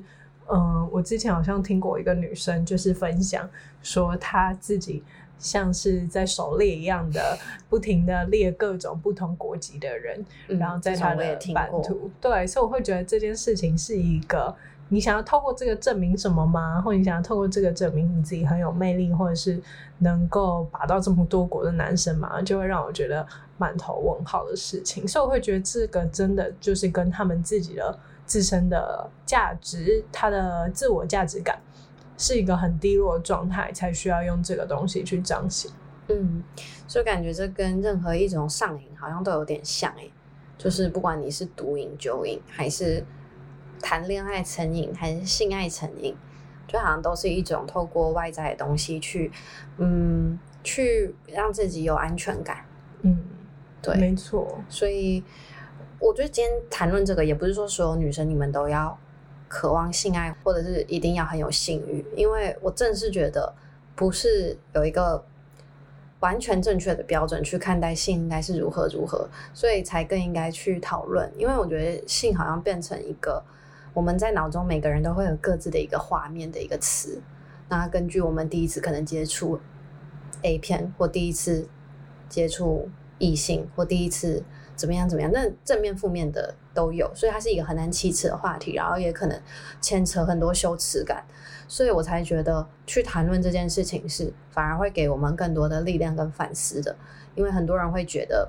[0.49, 3.49] 嗯，我之前好像听过一个女生，就是分享
[3.83, 5.03] 说她自己
[5.39, 7.37] 像是在狩猎一样的，
[7.69, 12.09] 不停的猎各种不同国籍的人，嗯、然后在她的版图。
[12.21, 14.55] 对，所以我会觉得这件事情是一个，
[14.89, 16.81] 你想要透过这个证明什么吗？
[16.81, 19.61] 或者你想要透过这个证明你自己很有魅力，或者是
[19.99, 22.41] 能够拔到这么多国的男生嘛？
[22.41, 23.27] 就会让我觉得
[23.59, 25.09] 满头问号的事情。
[25.09, 27.99] 所以我会觉得这个真的就是跟他们自己的。
[28.27, 31.59] 自身的价值，他的自我价值感
[32.19, 35.71] 是一个很低落的状态，才需要用这个东西去彰显。
[36.09, 36.43] 嗯，
[36.89, 40.11] 所以感觉这跟任何一种上瘾好像都有点像诶，
[40.59, 43.05] 就是不管你是毒瘾、酒瘾，还是
[43.81, 46.15] 谈恋爱成瘾，还是性爱成瘾，
[46.67, 49.31] 就好像都是一种透过外在的东西去，
[49.79, 52.65] 嗯，去让自己有安全感。
[53.03, 53.19] 嗯，
[53.81, 54.61] 对，没错。
[54.69, 55.23] 所以。
[55.99, 58.97] 我觉得今天谈论这个，也不是说所有女生你们都要
[59.49, 63.55] 渴望性爱，或者是一定要很有性欲，因为我正是觉得
[63.95, 65.25] 不是有一个
[66.21, 71.33] 完全正确的标准去看待性应该是如何如何，所以才更应该去讨论。
[71.39, 73.43] 因为我觉得性好像变成一个
[73.95, 77.23] 我们在脑中每个人都会有各自的一个画面的一个词，
[77.71, 79.59] 那根据我们第一次可能接触
[80.43, 81.67] A 片，或第一次
[82.29, 84.45] 接触异性，或第一次。
[84.77, 85.09] 怎么样？
[85.09, 85.31] 怎么样？
[85.33, 89.41] 那正面、负面的都有，所以它是一个很难启齿的话题，然后也可能
[89.81, 91.25] 牵扯很多羞耻感，
[91.67, 96.95] 所以我才觉得去谈论这件事情是反而会给我们更多的力量跟反思的，
[97.35, 98.49] 因为很多人会觉得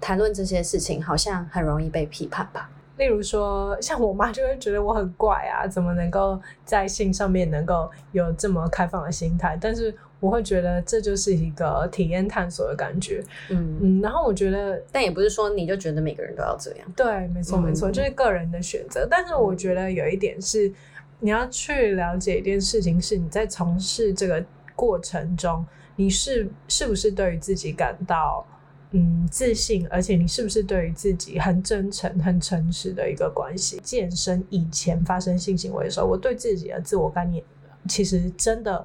[0.00, 2.70] 谈论这些事情好像很容易被批判吧。
[2.96, 9.56] 例如说，像我妈就会觉得我很怪啊，怎么能够在性上面能够有这么开放的心态？
[9.60, 14.00] 但是我会觉得这就是一个体验探索的感觉，嗯嗯。
[14.00, 16.92] 然后我觉得，但也不是说你就觉得每个人都要这样。
[16.96, 19.06] 对，没错没错，就是个人的选择。
[19.10, 20.72] 但是我觉得有一点是，
[21.20, 25.64] 你要去了解一件事情，是你在从事这个过程中，
[25.96, 28.46] 你是是不是对于自己感到。
[28.92, 33.78] 嗯，自信，而且你是不是对于自己很真诚、很诚实的一个关系？
[33.84, 37.44] 健身以前发生性行为的时候，我对自己的自我概念
[37.86, 38.82] 其实真的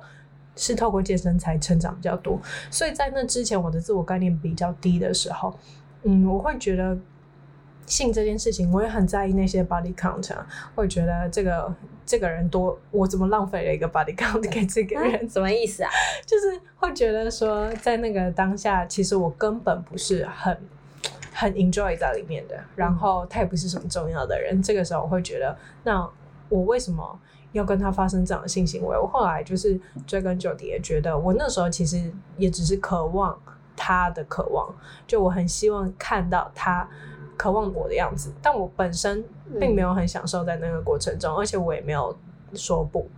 [0.56, 2.40] 是透过健身才成长比较多。
[2.70, 5.58] 所以在那之前，我的自我概念比较低的时候，
[6.04, 6.98] 嗯，我会觉得。
[7.86, 15.30] 性这件事情，我也很在意那些 body count，啊，会觉得这个这个人多，我怎么浪费了一个 body count 给这个人？
[15.30, 15.90] 什么意思啊？
[16.26, 20.58] 就是会觉得说，在那个当下，其实我根本不是很
[21.34, 24.64] 很 enjoy 在里面的，然后他也不是什么重要的人。
[24.64, 26.10] 这个时候，我会觉得，那
[26.48, 27.20] 我为什么
[27.54, 28.98] 要跟他发生这样的性行为？
[28.98, 33.36] 我后来就是追根究底，也觉得我那时候其实也只是渴望
[33.76, 34.72] 他的渴望，
[35.08, 36.88] 就我很希望看到他。
[37.36, 39.22] 渴望我的样子，但我本身
[39.60, 42.16] 并没有很享受在那个过程中，嗯、而且我也没有
[42.54, 43.10] 说不，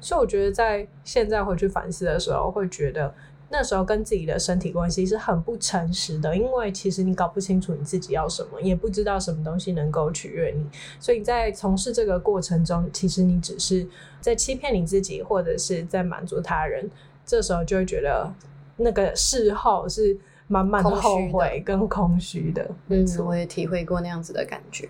[0.00, 3.12] 所以我觉得在现在回去反思的时候，会觉得
[3.48, 10.64] 那时候跟自己的身体关系是很不诚实的，因为其实你搞不清楚你自己要什么，也不知道什么东西能够取悦你，
[10.98, 13.86] 所以在从事这个过程中，其实你只是
[14.20, 16.90] 在欺骗你自己，或者是在满足他人，
[17.24, 18.32] 这时候就会觉得
[18.76, 20.18] 那个事后是。
[20.46, 22.70] 满满的后悔跟空虚的。
[22.88, 24.86] 嗯，我也体会过那样子的感觉。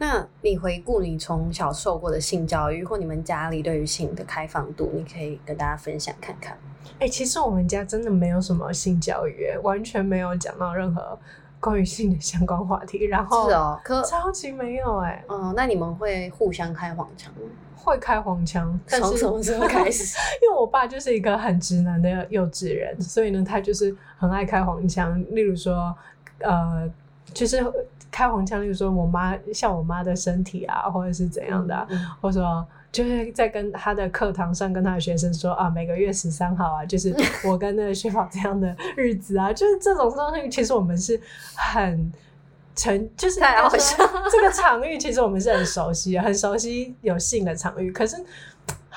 [0.00, 6.56] 那你回顾你从小受过的性教育，或你们家里对于性的开放度，你可以跟大家分享看看。
[6.94, 11.18] 哎、欸，其实我们家真的没有什么性教育，完全没有讲到任何
[11.60, 13.04] 关于性的相关话题。
[13.04, 15.22] 然后是哦，可超级没有哎。
[15.28, 17.40] 嗯，那你们会互相开黄腔吗？
[17.76, 20.16] 会开黄腔，但是从什么时候开始？
[20.42, 25.22] 因为我爸就是一个很直男的幼稚人，所以呢，他就是很爱开黄腔。
[25.34, 25.94] 例如说，
[26.38, 26.90] 呃，
[27.34, 27.62] 就是
[28.10, 31.86] 开黄腔，例如说我妈像我妈的身体啊，或者是怎样的、
[32.20, 37.14] 或者说就是在跟他的课堂上跟他的学生说啊，每个月十三号啊，就是
[37.46, 41.20] 我跟那个薛宝这样的日子啊， 就是这种东西，其实我们是
[41.54, 42.12] 很。
[42.76, 43.96] 成就是太好笑，
[44.30, 48.16] 这个场域其实我们是很熟悉，很熟悉有性的场域，可是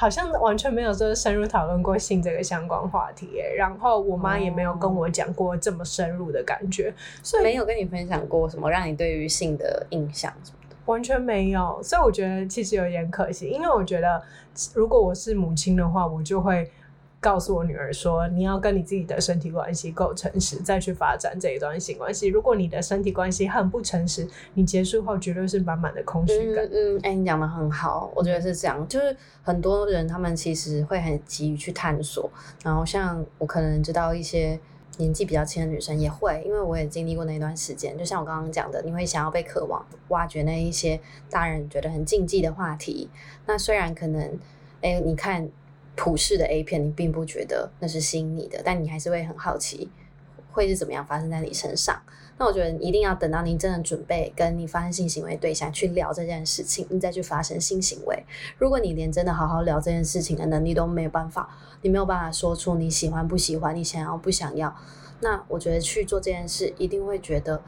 [0.03, 3.29] 好像完全没有就是深入讨论过性这个相关话题。
[3.55, 11.79] 然后我妈也没有跟我讲过这么深入的感觉，所以没有跟你分享过什么让你对于性的印象什么的，完全没有。
[11.81, 14.21] 所以我觉得其实有点可惜，因为我觉得
[14.73, 16.69] 如果我是母亲的话，我就会。
[17.23, 22.27] 告诉我女儿说，你要跟你自己的身体关系够诚实，再去发展这一段性关系。
[22.27, 26.65] 如果你的身体关系很不诚实，你结束后绝对是满满的空虚感。
[26.65, 28.85] 嗯，哎、嗯欸，你讲的很好，我觉得是这样。
[28.89, 32.29] 就是很多人他们其实会很急于去探索，
[32.61, 34.59] 然后像我可能知道一些
[34.97, 37.97] 年纪比较轻的女生也会，因为我也经历过那段时间。
[37.97, 43.09] 就像我刚刚讲的，你会想要被渴望挖掘那一些大人觉得很禁忌的话题。
[43.45, 44.37] 那虽然可能，
[44.81, 45.49] 哎、你看。
[45.95, 49.89] 普世的 A 片，你并不觉得那是吸引你的，但你还是会很好奇，
[50.51, 52.01] 会是怎么样发生在你身上。
[52.35, 58.25] 那我觉得一定要等到你真的准备跟你发生性行为对象去聊这件事情，你再去发生性行为。
[58.57, 64.75] 如果你连真的好好聊这件事情的能力都没有办法，你没有办法说出你喜欢不喜欢，你想要不想要，
[65.19, 67.61] 那我觉得去做这件事一定会觉得，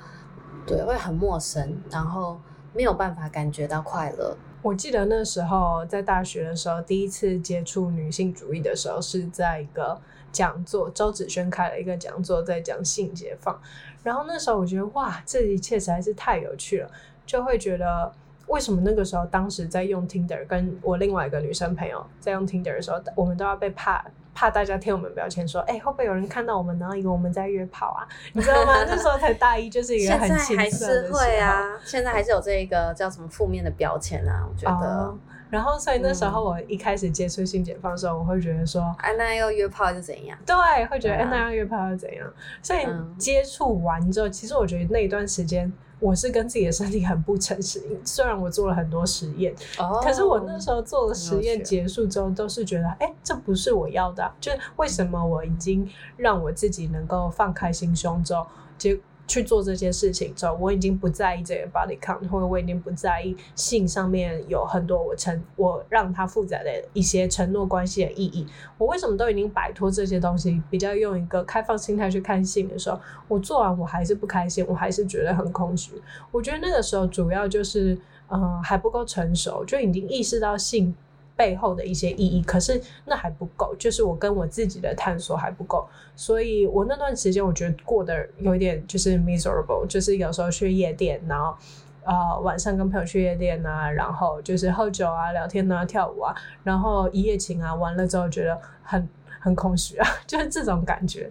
[0.65, 2.41] 对，会很陌生，然后
[2.73, 4.35] 没有办法感觉到快乐。
[4.65, 9.95] 我记得那时候在大学的时候，第一次接触女性主义的时候，是在一个
[10.32, 13.62] 讲座，周子轩开了一个讲座，在讲性解放。
[14.01, 16.89] 然后那时候我觉得，哇，这一切实在是太有趣了，
[17.28, 18.12] 就会觉得
[18.47, 24.04] 为什么那个时候，当时在用 Tinder，跟我另外一个女生朋友在用 Tinder 的时候，我们都要被怕。
[24.35, 28.05] 怕大家贴我们标签说，哎、欸，会不会有人看到我们，然后以为我们在约炮啊？
[28.33, 28.83] 你知道吗？
[28.85, 31.19] 那时候才大一，就是一个很青涩的时候。
[31.19, 34.45] 现在还是会啊，现在还是有这一个叫什么负面的标签啊？
[34.47, 35.05] 我觉得。
[35.05, 35.15] Oh,
[35.49, 40.37] 然后，所以那时候我一开始接触性解放的时候，我会觉得说，哎、嗯，那要约炮是怎样？
[40.45, 42.27] 对，会觉得哎，那要约炮是怎样？
[42.61, 42.85] 所以
[43.17, 45.71] 接触完之后，其实我觉得那一段时间。
[46.05, 54.31] 我是跟自己的身体很不诚实，虽然我做了很多实验，哦、可是我那时候做了实验结束之后，都是觉得，哎、欸，这不是我要的、啊。
[54.39, 58.45] 就是为什么我已经让我自己能够放开心胸之后，
[58.77, 58.99] 结。
[59.27, 68.45] 去做这些事情之后，我已经不在意这个 body count，或者我已经不在意性上面有很多我承我让它负载的一些承诺关系的意义。
[68.77, 75.91] 我为什么都已经摆脱这些东西，比较用一个开放心态去看性的时候，我做完我还是不开心，我还是觉得很空虚。
[76.31, 77.97] 我觉得那个时候主要就是，
[78.29, 80.95] 嗯、还不够成熟，就已经意识到性。
[81.35, 91.55] 背后的一些意义，可是那还不够，就是我跟我自己的探索还不够，所以我那段时间我觉得过得有一点就是 miserable，就是有时候去夜店，然后
[92.03, 101.29] 呃晚上跟朋友去夜店啊，然后就是喝酒啊、聊天啊、跳舞啊，然后一夜情啊，完了之后觉得很很空虚啊， 就是这种感觉。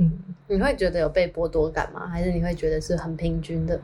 [0.00, 0.12] 嗯，
[0.46, 2.06] 你会觉得有被剥夺感吗？
[2.06, 3.80] 还是你会觉得是很平均的？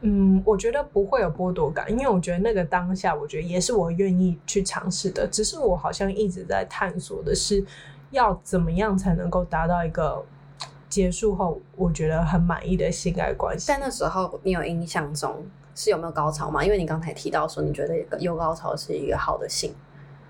[0.00, 5.28] 嗯，我觉得不会有剥夺感，因为我觉得那个当下，我觉得也是我愿意去尝试的。
[5.28, 7.62] 只是我好像一直在探索的是，
[8.10, 10.24] 要怎么样才能够达到一个
[10.88, 13.66] 结束后我觉得很满意的性爱关系。
[13.66, 15.44] 在那时候，你有印象中
[15.74, 16.64] 是有没有高潮吗？
[16.64, 19.74] 因为你刚才提到说，你觉得有高潮是一个好的性。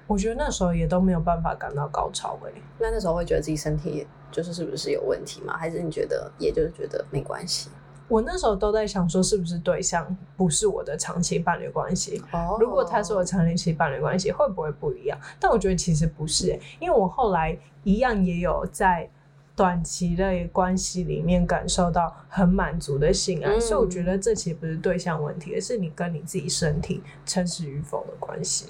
[0.08, 2.62] 我觉得那时候也都没有办法感到高潮诶、欸。
[2.80, 5.56] 那那时候会觉得自己身体就是是不是有问题吗？
[5.56, 7.68] 还是你觉得也就是觉得没关系？
[8.08, 12.20] 我那时候都在想说，是不是对象不是我的长期伴侣关系？
[12.32, 15.16] 哦，如果他是我长期伴侣关系，会不会不一样？
[15.38, 19.08] 但我觉得其实不是、欸，因为我后来一样也有在
[19.54, 28.66] 短期的关系里面感受到很满足的性爱，嗯、所以我觉得这其实不是对象问题，而是你跟你自己身体诚实与否的关系。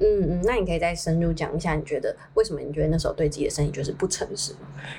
[0.00, 4.54] 嗯嗯，那你可以再深入讲一下，你觉得为什么你觉得那时候对自己的身体就是不诚实？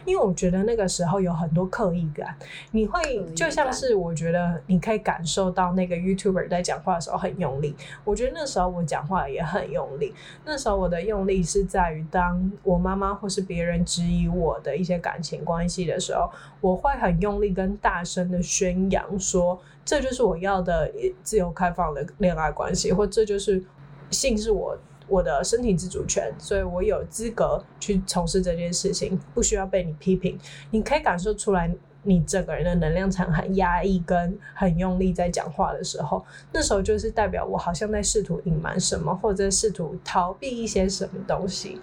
[0.06, 2.36] 因为我觉得那个时候有很多刻意感，
[2.72, 3.02] 你会
[3.34, 10.14] 就像是我觉得你可以感受到那个 YouTuber 在讲话的时候很用力，我觉得那时候我讲话也很用力。
[10.46, 16.30] 那时候我的用力是在于，当我妈妈或是别人质疑我的一些感情关系的时候，
[16.62, 20.92] 我会很用力跟大声的宣扬说，这就是我要的
[21.24, 23.64] 自由开放的恋爱关系，或这就是
[24.10, 24.78] 性是我
[25.10, 30.38] 我的身体自主权，所以我有资格去从事这件事情，不需要被你批评。
[30.72, 31.70] 你可以感受出来，
[32.04, 41.82] 你整个人的能量场很压抑，跟很用力在讲话的时候，那时候就是代表我好像在试图隐瞒什么，或者试图逃避一些什么东西。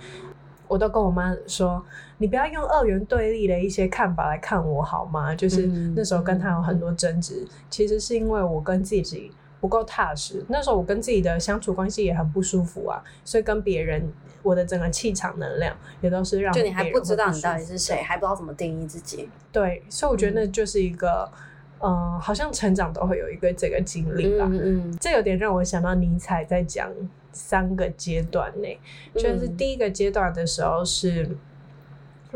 [0.69, 1.81] 我都跟我妈说，
[2.19, 5.33] 你不要用二元对立的一些看法来看我好吗？
[5.33, 9.31] 就是那时候跟她有很多争执，嗯、其实是因为我跟自己
[9.67, 10.45] 不够踏实。
[10.49, 14.09] 那时候我跟自己的相处关系也很不舒服啊，所以跟别人，
[14.45, 19.29] 我的整个气场能量也都是让就你还不知道你到底是谁，还不知道怎么定义自己。
[19.51, 21.29] 对，所以我觉得那就是一个，
[21.81, 24.47] 嗯、呃，好像成长都会有一个这个经历吧。
[24.49, 26.89] 嗯嗯，这有点让我想到尼采在讲。
[27.39, 28.81] 三个阶段内，
[29.15, 31.37] 就是第一个阶段的时候是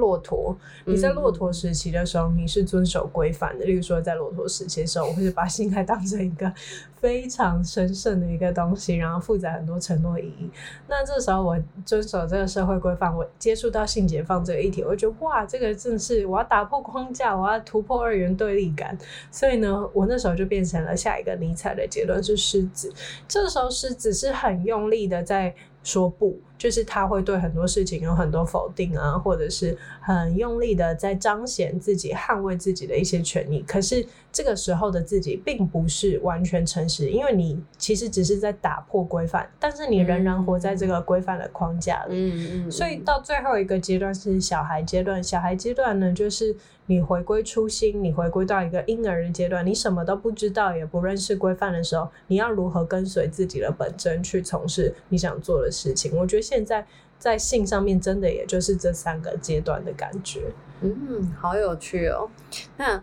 [0.00, 0.56] 骆驼。
[0.86, 3.64] 你在骆驼时期的时候，你是遵守规范的。
[3.66, 6.50] 例如说，在骆驼时期的时候，我会把性爱当成一个
[6.98, 10.50] 非常神圣的一个东西，然后负载很多承诺意义。
[10.88, 18.96] 那这时候我遵守这个社会规范，我接触到性解放这个议题，我觉得哇，这个正是我要打破框架，我要突破二元对立感。
[19.30, 22.92] 所以呢，我那时候就变成了下一个尼采的结论是狮子。
[23.28, 25.54] 这时候狮子是很用力的在。
[25.82, 33.64] 说不，就是他会对很多事情有很多否定啊，或者是很用力的在彰显自己、捍卫自己的一些权益。
[33.66, 42.14] 可是这个时候的自己并不是完全诚实，因为你其实只是在打破规范，但是你仍然活在这个规范的框架里。
[42.14, 42.70] 嗯嗯。
[42.70, 46.54] 所以到最后一个阶段是小孩阶段，小孩阶段呢，就是。
[46.86, 56.16] 你回归初心，你回归到一个婴儿的阶段，你什么都不知道，也不认识规范的时候，你要如何跟随自己的本真去从事你想做的事情？
[56.16, 56.84] 我觉得现在
[57.16, 60.52] 在性上面，真的也就是这三个阶段的感觉。
[60.80, 62.28] 嗯，好有趣哦。
[62.76, 63.00] 那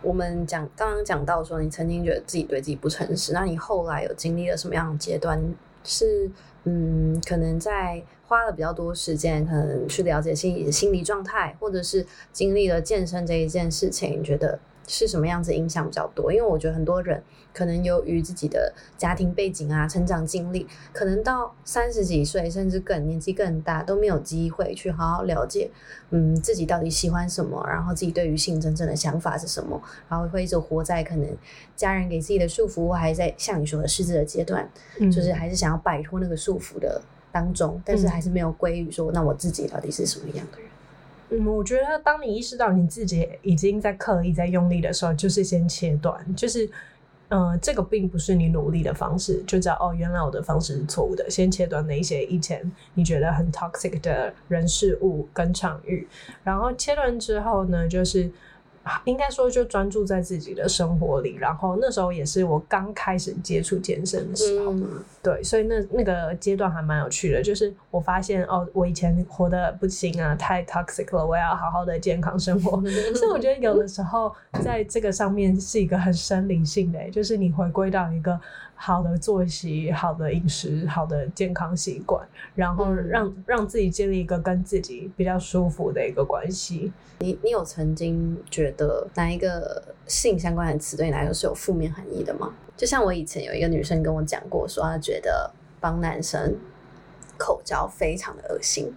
[0.00, 5.38] 我们讲刚刚讲到说，你曾经觉得自己对自己不诚实，那你后来有经历了什么样的阶段？
[5.84, 6.30] 是
[6.64, 8.02] 嗯，可能在。
[8.28, 16.30] 花了比较多时间，可能去了解心理的心理状态，或者是经历了健身这一件事情，你觉得是什么样子影响比较多？
[16.30, 17.22] 因为我觉得很多人
[17.58, 25.68] 可能由于自己的家庭背景啊、成长经历，可能到三十几岁，甚至更年纪更大，都没有机会去好好了解，
[26.10, 31.28] 嗯，自己到底喜欢什么，然后自己对于性真正的想法是什么，然后会一直活在可能
[31.74, 37.02] 家人给自己的束缚，还在像你说的狮子的阶段，嗯，就是还是想要摆脱那个束缚的。
[37.30, 41.44] 当中，但是还是没有归于说，那我自己到底是什么样的人？
[41.44, 46.68] 嗯，我觉得当你意识到你自己已经在刻意在用力的时候，就是先切断，就是，
[47.28, 56.06] 嗯、呃，这个并不是你努力的方式，就知道哦，原来我的方式是错误的，先切断那些以前你觉得很 toxic 的人事物跟场域，
[56.42, 58.30] 然后切断之后呢，就是。
[59.04, 61.36] 应该说，就专注在自己的生活里。
[61.36, 64.86] 然后那时候也是我刚开始接触健身的时候，嗯、
[65.22, 67.42] 对，所以那那个阶段还蛮有趣的。
[67.42, 72.80] 就是我发现哦，我以前活得不行啊，太 toxic 了，我要好好的健康生活。
[73.14, 78.38] 所以我觉得有的时候在这个上面是一个很生理性的，就是你回归到一个。
[78.80, 82.24] 好的作息、好的饮食、好的健康习惯，
[82.54, 86.92] 然后让、嗯、让自己建立一个跟自己比较舒服的一个关系。
[87.18, 92.54] 你你有曾经觉得哪一个性相关的词对你来说是有负面含义的吗？
[92.76, 95.50] 就像我以前有一个女生跟我讲过，说她觉得
[95.80, 96.56] 帮男生
[97.36, 98.94] 口交非常的恶心，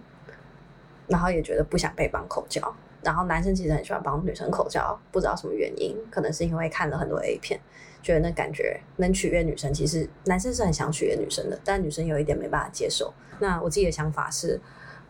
[1.08, 2.62] 然后也觉得不想被帮口交。
[3.02, 7.58] 然后男生其实很喜欢帮女生口交，不知道什么原因，可能是因为看了很多 A 片。
[8.02, 13.14] 觉得那感觉能取悦女生，其实男生是很想取悦女生的，但女生有一点没办法接受。
[13.38, 14.60] 那我自己的想法是，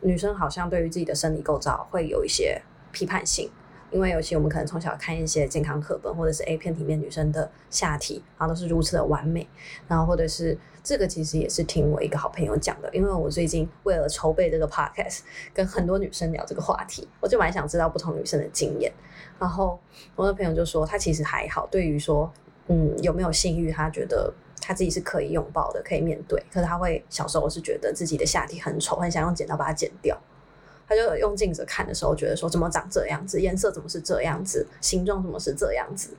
[0.01, 2.61] 女生好像对于自己的生理构造会有一些
[2.93, 3.51] 批判性，
[3.91, 9.49] 因为尤其我们可能从小看一些健康课本或者是 A 片里面女生的下体，然后都是如此的完美，
[9.89, 15.21] 然后或者是这个其实也是听我一个好朋友讲的，因为我最近为了筹备这个 podcast，
[15.55, 18.93] 跟很多女生聊这个话题，我就蛮想知道不同女生的经验。
[19.39, 19.79] 然后
[20.15, 22.33] 我的朋友就说，他其实还好，对于说。
[22.69, 23.71] 嗯，有没有性欲？
[23.71, 26.43] 他觉得他自己是可以拥抱的，可以面对。
[26.53, 30.19] 可是他会小时候是觉得自己的下体很丑，很想用剪刀把它剪掉。
[30.87, 36.15] 他就用镜子看的时候，觉得说怎么长这样子，颜色怎么是这样子，形状怎么是这样子，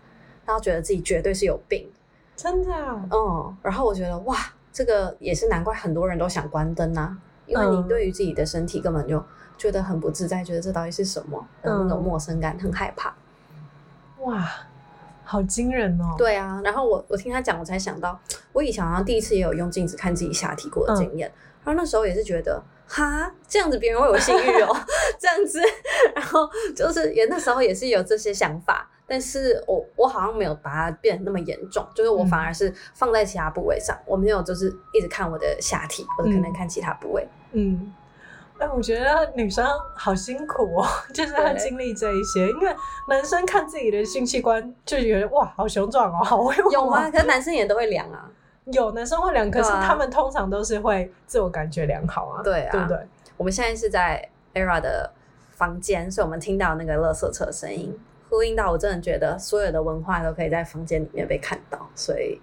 [0.46, 1.88] 然后觉得自己绝对是有病，
[2.36, 3.06] 真的啊。
[3.12, 4.38] 嗯，然后我觉得哇，
[4.72, 7.16] 这个也是难怪很多人都想关灯啊，
[7.46, 9.24] 因为你对于自己的身体根本就
[9.58, 13.14] 觉得很不自在，觉得这到底是什么的那种陌生感，很害怕。
[14.22, 14.50] 哇，
[15.34, 16.14] 好惊人哦！
[16.16, 18.20] 对啊，然后我我听他讲，我才想到，
[18.52, 24.78] 我以前好像第一次也有用镜子看自己下体过的经验，嗯、然后那时候也是觉得，哈，这样子别人会有性欲哦，
[25.20, 25.60] 这样子，
[26.16, 28.88] 然后就是也那时候也是有这些想法。
[29.06, 37.28] 但是我我好像没有把它变得那么严重，就是我反而是放在其他部位上，嗯、我没有就是一直看我的下体，或者可能看其他部位。
[37.52, 38.03] 嗯，哎、
[38.66, 42.76] 嗯，我觉得女生好辛苦哦， 就是要经历这一些，因为
[43.08, 46.72] 男生看自己的性器官就觉得哇，好雄壮哦，好威武。
[46.72, 47.10] 有吗？
[47.12, 48.30] 可是男生也都会量啊，
[48.66, 52.98] 有男生会量，可是他们通常都是会自我感觉良好啊，对啊，对不对？
[53.38, 55.12] 我们现在是在 ERA 的
[55.52, 57.98] 房间，所以我们听到那个垃圾车声音。
[58.30, 62.42] 呼应到，我真的觉得所有的文化都可以在房间里面被看到，所以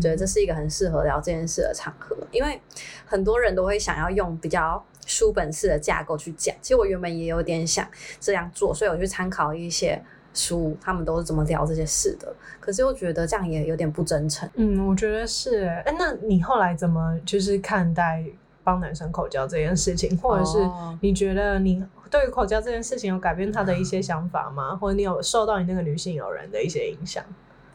[0.00, 2.16] 觉得这是一个很适合聊这件事的场合。
[2.30, 2.60] 因为
[3.04, 7.86] 很多人都会想要用比较书本式的架构去讲，其实我原本也有点想
[8.20, 10.02] 这样做，所以我去参考一些
[10.32, 12.34] 书，他们都是怎么聊这些事的。
[12.60, 14.48] 可是又觉得这样也有点不真诚。
[14.54, 15.66] 嗯，我觉得是。
[15.84, 18.24] 哎，那你后来怎么就是看待
[18.64, 20.58] 帮男生口交这件事情，或者是
[21.00, 21.84] 你觉得你？
[22.10, 24.76] 对于口交这件事情有改变他的一些想法吗？
[24.76, 27.24] 或者你有受到你那个女性友人的一些影响？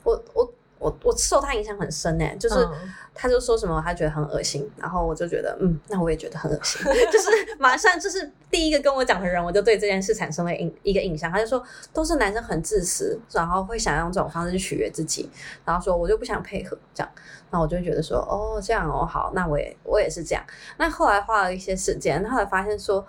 [0.03, 2.55] 我我我我受他影响很深诶，就是
[3.13, 11.31] 他就说什么他觉得很恶心，然后我就觉得嗯，那我也觉得很恶心， 就是马上就是第一个跟我讲的人，我就对这件事产生了印一个印象。
[11.31, 11.63] 他就说
[11.93, 15.29] 都是男生很自私，然后会想用这种方式去取悦自己，
[15.65, 17.11] 然后说我就不想配合这样，
[17.51, 20.43] 那我就觉得说哦这样哦好，那我也我也是这样。
[20.77, 23.05] 那后来花了一些时间，后来发现说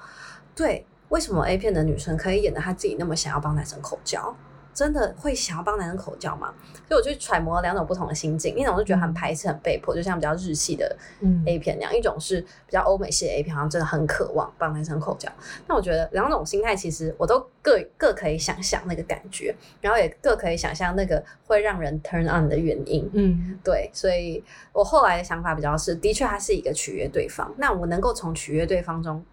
[0.55, 0.87] 对。
[1.11, 4.37] 为什么 A 片的女生可以演的她自己那么想要帮男生口交？
[4.79, 6.55] 真的会想要帮男生口交吗？
[6.87, 10.97] 所以我就揣摩了两种不同的心境，一种是觉得很排斥、很被迫，就像比较日系的
[11.45, 15.29] A 片那样；嗯、一种是比较欧美系的 A 片，好像真的很渴望帮男生口交。
[15.67, 23.11] 那我觉得两种心态其实我都各各可以想象那个感觉，然后也各可以想象那个会让人 turn on 的原因。
[23.15, 27.53] 嗯，对，所以我后来的想法比较是，的确它是一个取悦对方。
[27.57, 29.25] 那我能够从取悦对方中。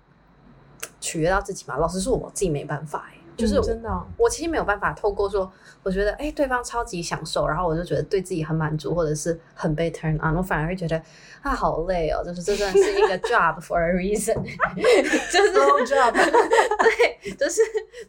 [0.99, 1.77] 取悦到自己吗？
[1.77, 3.05] 老实说，我自己没办法
[3.38, 5.51] 就是我、嗯、真的、哦，我其实没有办法透过说，
[5.83, 11.01] 我觉得哎、欸，对方超级享受，然后我就觉得对自己很满足，或者是很被 turn on，我反而会觉得
[11.41, 14.36] 啊，好累哦，就是这真的是一个 job for a reason，
[15.31, 17.61] 就是 no job， 对，就是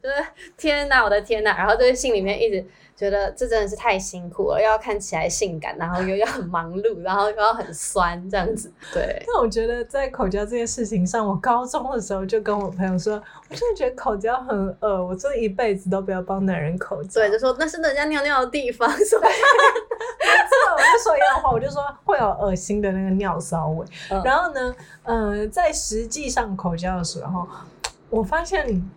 [0.02, 0.14] 就是
[0.56, 2.64] 天哪，我的天哪，然后就是心里面一直。
[2.96, 8.72] 觉得这真的是太辛苦了，又要看起来性感，然后又要很忙碌，然后又要很酸这样子。
[8.90, 9.22] 对。
[9.26, 17.20] 但我觉得在口交这件事情上，我高中的时候就跟我朋友说，我真的觉得口交很恶，我这一辈子都不要帮男人口交。
[17.20, 23.86] 对，就说那是人家尿尿的地方，所以我就说一样的话，我就说会有恶心的那个尿骚味。
[24.08, 27.46] 嗯、然后呢，嗯、呃，在实际上口交的时候，
[28.08, 28.90] 我发现。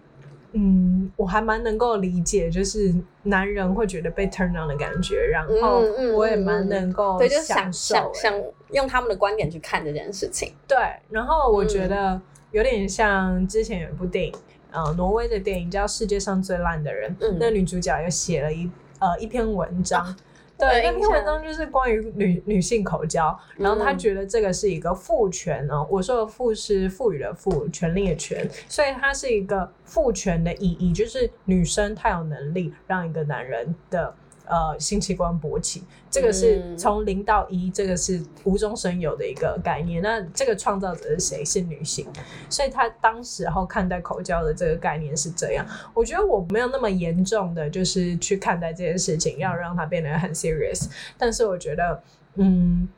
[0.52, 2.94] 嗯，我还蛮能够理解，就是
[3.24, 5.82] 男人会觉得被 turn on 的感觉，然后
[6.16, 10.54] 我也蛮能够享受、欸嗯嗯嗯，对，就想想用他们的观点去看这件事情。
[10.68, 10.78] 对，
[11.10, 12.20] 然后我觉得
[12.52, 14.34] 有点像之前有一部电影，
[14.72, 18.70] 呃，挪威的电影叫《世界上最烂的人》，嗯、那女主角又写了一
[19.00, 20.04] 呃一篇文章。
[20.04, 20.16] 啊
[20.60, 34.14] 对，那篇文章就是关于女女性口交，然后他觉得这个是一个父权哦，我说的父是赋予的赋，权利的权，所以它是一个父权的意义，就是女生她有能力让一个男人的。
[34.50, 40.02] 呃，性器官勃起，这个是从零到一，这个是无中生有的一个概念。
[40.02, 41.46] 那这个创造者是谁？
[41.46, 42.08] 是女性，
[42.50, 45.66] 所以她当时候看待口交的这个概念是这样。
[45.94, 50.90] 我觉得我没有那么严重的，就是去看待这件事情，要让它变得很 serious。
[51.18, 52.04] 但是我觉得，
[52.36, 52.90] 嗯，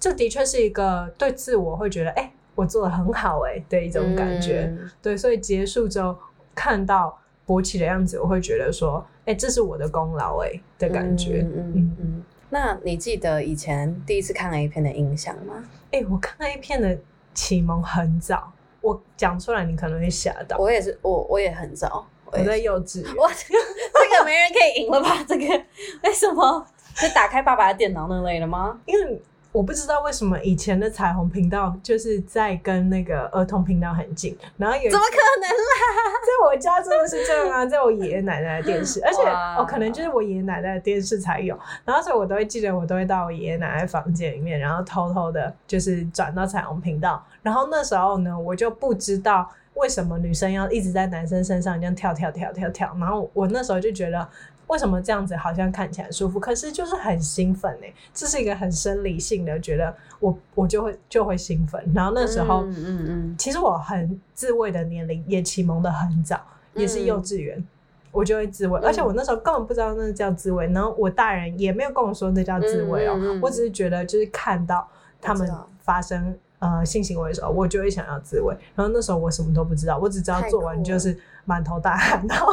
[0.00, 4.62] 这的确是一个对自我会觉得，哎、欸，我做的很好、欸，哎的一种感觉。
[4.70, 6.16] 嗯、对，所以结束之后
[6.54, 7.18] 看到
[7.52, 9.04] 勃起的样子，我会觉得说。
[9.24, 11.42] 哎、欸，这是我的功劳哎的感觉。
[11.42, 12.22] 嗯嗯嗯，嗯。
[12.50, 15.62] 那你记得以前第一次看 A 片的印象吗？
[15.92, 16.98] 哎、欸，我看 A 片的
[17.32, 20.56] 启蒙很早，我讲出来你可能会吓到。
[20.58, 23.16] 我也是，我我也很早，我在幼稚园。
[23.16, 25.24] 哇，这个没人可以赢了吧？
[25.28, 25.46] 这个
[26.02, 26.66] 为什么？
[26.94, 28.80] 是打开爸爸的电脑那类的吗？
[28.86, 29.22] 因为。
[29.52, 36.12] 我不知道为什么以前的彩虹频道就是在跟那个儿童频道很近，然后有怎么可能啦？
[36.22, 54.26] 在我家真的是这样啊，在我爷爷奶奶的电视，而且哦，可能就是我爷爷奶奶的电视才有，然后所以我都会记得，我都会到我爷爷奶奶房间里面，然后偷偷的，就是转到彩虹频道，然后那时候呢，我就不知道为什么女生要一直在男生身上这样跳跳跳跳跳，然后我那时候就觉得。
[54.72, 61.80] 为什么这样子好像看起来舒服，可是就是很兴奋呢、欸，这是一个很生理性的，觉得我我就会就会兴奋。
[61.94, 66.40] 然后那时候，嗯嗯嗯，其实我很自慰的年龄也启蒙的很早，
[66.72, 67.58] 也是幼稚园。
[67.58, 67.66] 嗯
[68.12, 74.86] 我就会自慰，而且我那时候根本不知道那叫自慰，然后我大人也没有跟我说那叫自慰哦、我只是觉得就是看到
[75.18, 78.54] 他们发生呃性行为的时候，我就会想要自慰。
[78.74, 82.52] 然后那时候我什么都不知道，我只知道做完就是满头大汗，然后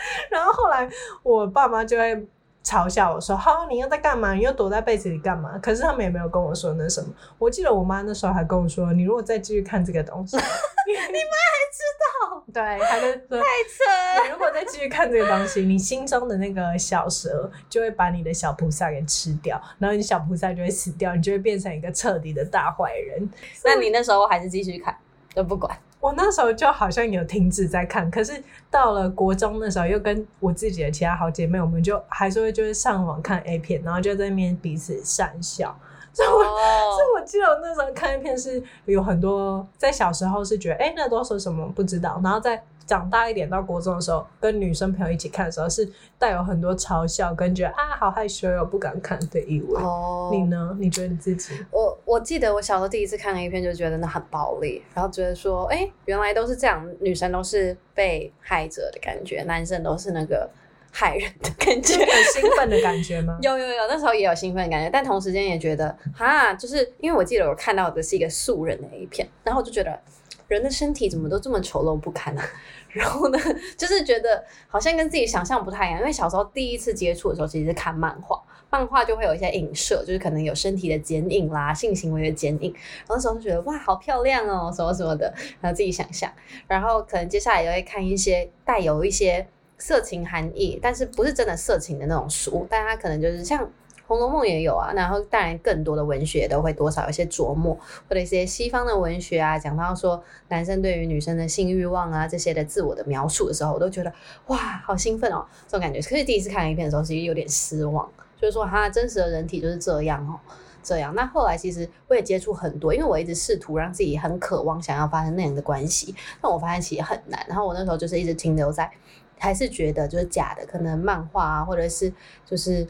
[0.30, 0.88] 然后后来
[1.22, 2.26] 我爸妈就会
[2.64, 4.34] 嘲笑我说：“哈，你又在干嘛？
[4.34, 7.08] 你又躲在被子里干嘛？”可是他们也没有跟我说那什么。
[7.38, 12.44] 我记得我妈那时候还跟我说：“你如果再继续看这个东西， 你妈还知道？
[12.52, 14.24] 对，还在说太扯。
[14.24, 23.30] 你如果再继续看这个东西，你心中的那个小蛇就会把你的小菩萨给吃掉，然后你小菩萨就会死掉，你就会变成一个彻底的大坏人。
[23.64, 24.94] 那你那时候还是继续看，
[25.34, 35.76] 都不管。”我那时候就好像有停止在看，可是到了国中的时候，又跟我自己的其他好姐妹，我们就还是会就是上网看 A 片，然后就在那边彼此讪笑。
[36.12, 42.62] 所以我，所以我记得我那时候看 A 片是有很多，在小时候是觉得，哎、欸，那都是什么不知道，然后在。
[42.88, 45.86] 长大一点到国中的时候，跟女生朋友一起看的时候，是
[46.18, 49.80] 带有很多嘲笑，跟觉得啊好害羞又不敢看的意味。
[49.80, 50.74] 哦，你呢？
[50.80, 51.52] 你觉得你自己？
[51.70, 60.48] 我我记得我小时候第一次看 A 片，就觉得那很暴力，然后觉得说，哎、欸，原来都是这样，女生都是被害者的感觉，男生都是那个
[60.90, 63.38] 害人的感觉， 很兴奋的感觉吗？
[63.42, 70.00] 有有有，那时候也有兴奋的感觉，但同时间也觉得，哈，就是因为我记得我看到的是一个素人的 A 片，然后我就觉得
[70.48, 72.44] 人的身体怎么都这么丑陋不堪啊。
[72.88, 73.38] 然后呢，
[73.76, 86.32] 就是觉得好像跟自己想象不太一样，因为小时候第一次接触的时候，其实是看漫画，漫画就会有一些影射，就是可能有身体的剪影啦、性行为的剪影，然后那时候就觉得哇，好漂亮哦，什么什么的，然后自己想象，
[86.66, 89.46] 然后可能接下来也会看一些带有一些
[89.76, 93.62] 色情含义，但是不是真的色情的那种书，但它可能就是像。
[94.08, 97.78] 《红楼梦》也有啊，然后当然更多的文学都会多少有些琢磨，
[98.08, 104.10] 或者一些西方的文学啊，讲到说男生对于女生的性欲望啊这些的自我的描述的时候，我都觉得
[104.46, 106.00] 哇，好兴奋哦，这种感觉。
[106.00, 110.40] 可是第一次看 A 片的时候，其实有点失望，就是说哈，真实的人体就是这样哦，
[110.82, 111.14] 这样。
[111.14, 117.44] 那后来其实我也接触很多，因为我一直试图让自己很渴望想要发生那样的关系，但我发现其实很难。
[117.46, 118.90] 然后我那时候就是一直停留在，
[119.38, 122.10] 还是觉得就是假的，可能漫画啊，或者是
[122.46, 122.86] 就是。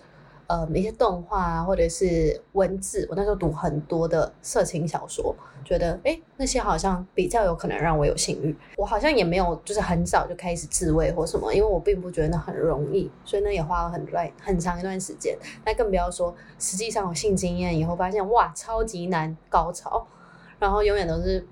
[0.49, 8.57] 呃，一些动画啊，或者是文字，我那时候读很多的色情小说，觉得哎，那些好像比较有可能让我有性欲。
[8.76, 15.36] 我好像也没有，就是很早就开始自慰或什么，因为我并不觉得那很容易，所以呢也花了很段很长一段时间。
[15.66, 20.07] 那更不要说，实际上有性经验以后，发现哇，超级难高潮，
[20.59, 21.46] 然后永远都是。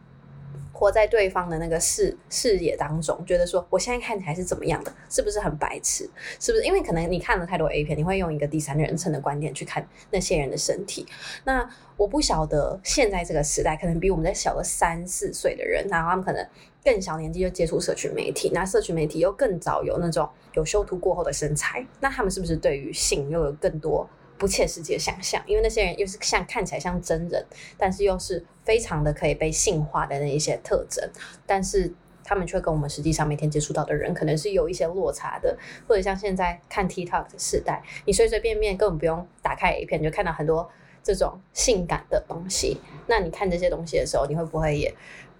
[0.76, 6.06] 活在对方的那个视视野当中，觉得说我现在看起来是怎么样的，是不是很白痴？
[6.38, 11.06] 是不是因为可能你看了太多 A 片，你会用一个第三人称的观点去看那些人的身体？
[11.44, 11.66] 那
[11.96, 16.46] 我不晓得现在这个时代，可能比我们在小个三四岁的人，然后他们可能
[16.84, 24.06] 更小年纪就接触社群媒体，那社群媒体又更早有那种有修图过后的身材，那他们是不是对于性又有更多？
[24.38, 27.44] 不切实际的想象，因为那些人又是像看起来像真人，
[27.78, 31.08] 但是又是非常的可以被性化的那一些特征，
[31.46, 35.56] 但是他们却跟我们实际上每天接触到的人可能是有一些落差的，
[35.86, 40.68] 或者像现在看 TikTok 的时代，你随随便便根本不用打开 A 片，就看到很多
[41.02, 42.80] 这种性感的东西。
[43.06, 44.92] 那你看这些东西的时候，你会不会也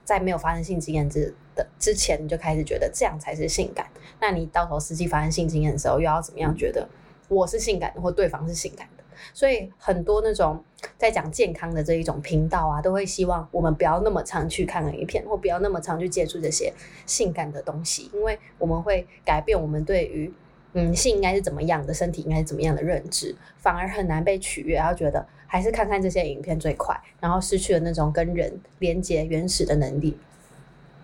[0.05, 3.91] 在没有发生性经验之的之前，你就开始觉得这样才是性感？
[4.21, 6.89] 那你到头实际发生性经验的时候，又要怎么样觉得？
[7.29, 9.05] 我是性感的，或对方是性感的，
[9.35, 10.63] 所以很多那种
[10.97, 16.73] 在讲健康的这一种频道啊，都会希望我们不要那么常去看 A 片，或不要那么常去接触这些
[17.05, 20.33] 性感的东西，因为我们会改变我们对于
[20.75, 30.17] 嗯性应该是怎么样的，身体应该是怎么样的认知，反而很难被取悦，然后觉得还是看看这些影片最快，然后失去了那种跟人连接原始的能力。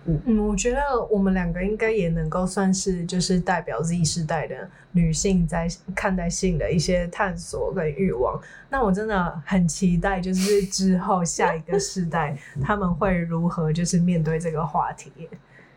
[0.05, 8.40] 嗯嗯，我觉得我们两个应该也能够算是就是代表 Z 世代的女性在看待性的一些探索跟欲望。
[8.68, 15.12] 那我真的很期待，就是之后下一个世代 他们会如何就是面对这个话题。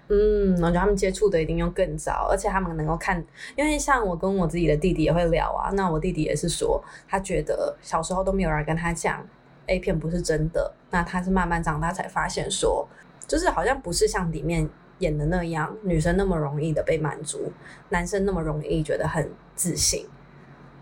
[0.07, 3.23] 嗯，我觉得他们接触的一定要更早，而且他们能够看，
[3.55, 5.69] 因为像我跟我自己的弟弟也会聊啊。
[5.73, 9.23] 那我弟弟也是说，他觉得小时候都没有人跟他讲
[9.67, 12.88] A 片不是真的，那他是慢慢长大才发现说。
[13.28, 14.69] 就是好像不是像里面
[14.99, 17.51] 演的那样，女生那么容易的被满足，
[17.89, 20.01] 男生那么容易觉得很自信，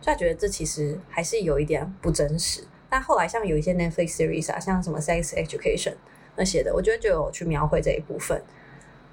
[0.01, 2.63] 所以他觉得这其实还是有一点不真实。
[2.89, 5.95] 但后来像有一些 Netflix series 啊，像什么 Sex Education
[6.35, 8.39] 那些的，我觉得就有去描绘这一部分，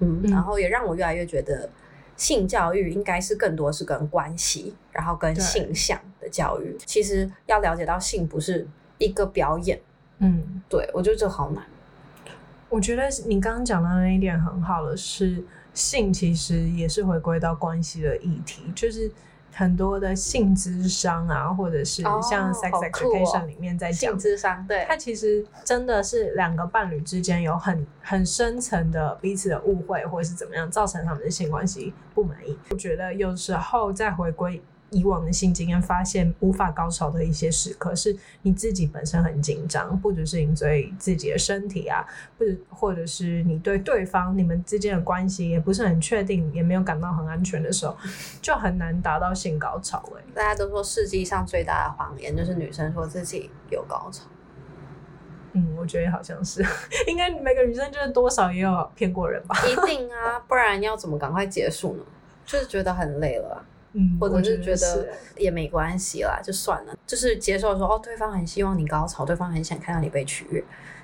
[0.01, 1.70] 嗯，然后也让我越来越觉得
[2.16, 6.76] 性教育应该是更多是跟关系，然后跟性向的教育。
[6.85, 8.68] 其实要了解到性不是
[8.99, 9.81] 一个表演，
[10.18, 11.64] 嗯，对，我觉得这好难。
[12.71, 15.45] 我觉得你刚刚讲的那一点很好的是，
[15.75, 19.11] 性其实也是回归到关系的议题，就是。
[19.53, 32.57] 很多的性智商啊，或者是像 sex education 里面在讲性智商，对，它其实真的是两个伴侣之间有很很深层的彼此的误会，或者是怎么样造成他们的性关系不满意。
[32.71, 34.62] 我觉得有时候再回归。
[34.91, 42.05] 以往的性经验发现无法高潮的一些时刻，是你自己本身很紧张，不只是你对自己的身体啊，
[42.38, 47.97] 或者或者是你对对方你们之间的关系也不是很确定，也没有感到很安全的时候，
[48.43, 50.03] 就很难达到性高潮。
[50.16, 54.24] 哎，大家都说世界上最大的谎言就是女生说自己有高潮。
[55.53, 56.64] 嗯，我觉得好像是，
[57.09, 59.57] 应该每个女生就是多少也有骗过人吧？
[59.66, 62.05] 一定啊，不然要怎么赶快结束呢？
[62.47, 63.64] 就是觉得很累了。
[63.93, 70.62] 嗯，或者是觉得也没关系啦，就算了，就是接受说哦，对方很希望你高潮，对方很想看到你被取悦。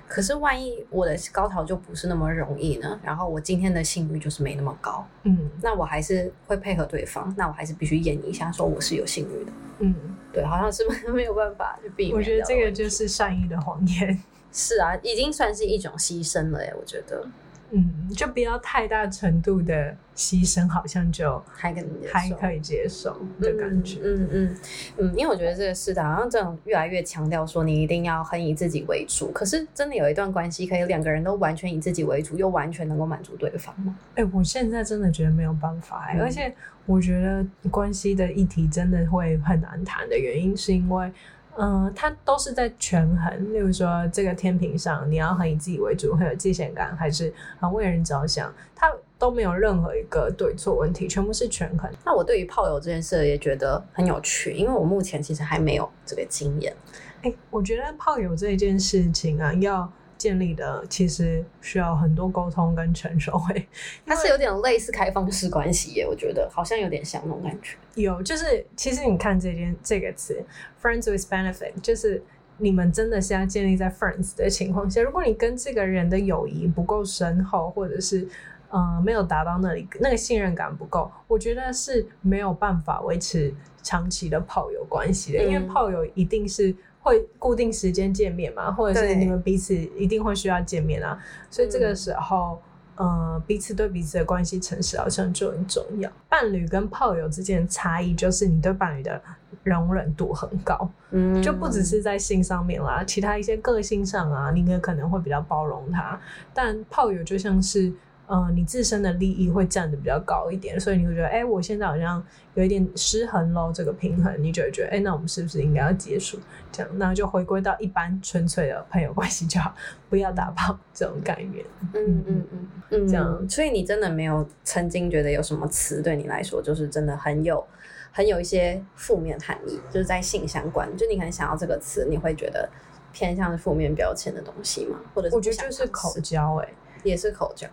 [0.09, 3.01] 可是万一我的高潮就不是那么容易呢？
[3.03, 9.95] 然后我今天的性欲就是没那么高，嗯，那我还是会配合对方，那我还是必须演一下，说我是有性欲的，嗯，
[10.33, 12.17] 对，好像是 没有办法去避免。
[12.17, 14.23] 我觉得这个就是善意的谎言。
[14.53, 17.27] 是啊，已经算是一种牺牲了耶，我觉得。
[17.71, 23.99] 嗯，就不要太大程度的牺牲，好像就还可以还可以接受的感觉。
[24.03, 24.57] 嗯嗯嗯，
[24.99, 33.97] 嗯，因为我觉得这个世道好像这种越来越强调说你一定要很以自己为主，可是真的有一段关系可以两个人都完全以自己为主，又完全能够满足对方吗？
[34.15, 36.55] 哎、欸，我现在真的觉得没有办法、欸嗯、而且
[36.87, 41.13] 我觉得关系的议题真的会很难谈的原因是因为。
[41.59, 51.91] 嗯，它都是在权衡，例如说这个天平上，你要很以自己为主，很有界限感，还是很为人着想，它都没有任何一个对错问题，全部是权衡。
[52.05, 56.75] 那我对于炮友这件事也觉得很有趣，因为我目前其实还没有这个经验。
[57.23, 59.91] 哎、欸，我觉得炮友这一件事情啊，要。
[60.19, 63.67] 建立的其实需要很多沟通跟成熟，哎，
[64.07, 67.77] 它是有点类似开放式关系耶，我觉得好像有点像那种感觉。
[67.95, 70.43] 有，就是其实你看这件这个词
[70.83, 72.23] ，friends with benefit，就是
[72.59, 78.27] 你们真的是要建立在 friends 的情况下，如果你跟这个人的友谊不够深厚，或者是
[78.71, 86.75] 呃没有达到那里，那个信任感不够，我觉得是没有办法维持长期的炮友关系的，嗯，因为炮友一定是。
[87.07, 91.17] 会固定时间见面嘛，或者是你们彼此一定会需要见面啊，
[91.49, 92.61] 所以这个时候，
[92.97, 96.11] 嗯、呃，彼此对彼此的关系诚实好像就很重要。
[96.29, 99.23] 伴侣跟炮友之间的差异就是你对伴侣的
[99.63, 106.21] 容忍度很高，嗯，就不只是在性上面啦，其他一些个性上啊，你也可能会比较包容他，
[106.53, 107.93] 但炮友就像是。
[108.29, 112.21] 嗯，你自身的利益会占得比较高一点，所以你会觉得，哎、欸，我现在好像
[112.55, 116.37] 有一点失衡喽，这个平衡，你就会觉得，哎、欸，那我们是不是应该要结束？
[116.73, 119.73] 这样，那就回归到一般纯粹的朋友关系就好，
[120.11, 121.65] 不要打炮这种概念。
[121.95, 123.49] 嗯嗯嗯嗯，这样。
[123.49, 127.65] 所以你真的没有曾经觉得有什么词对你来说，就是真的很有
[128.11, 132.69] 很有一些负面含义，就是在性相关，就你可能想要这个词，你会觉得
[133.13, 134.99] 偏向是负面标签的东西吗？
[135.15, 136.75] 或者我觉得就是口交、欸，哎，
[137.05, 137.69] 也是口交。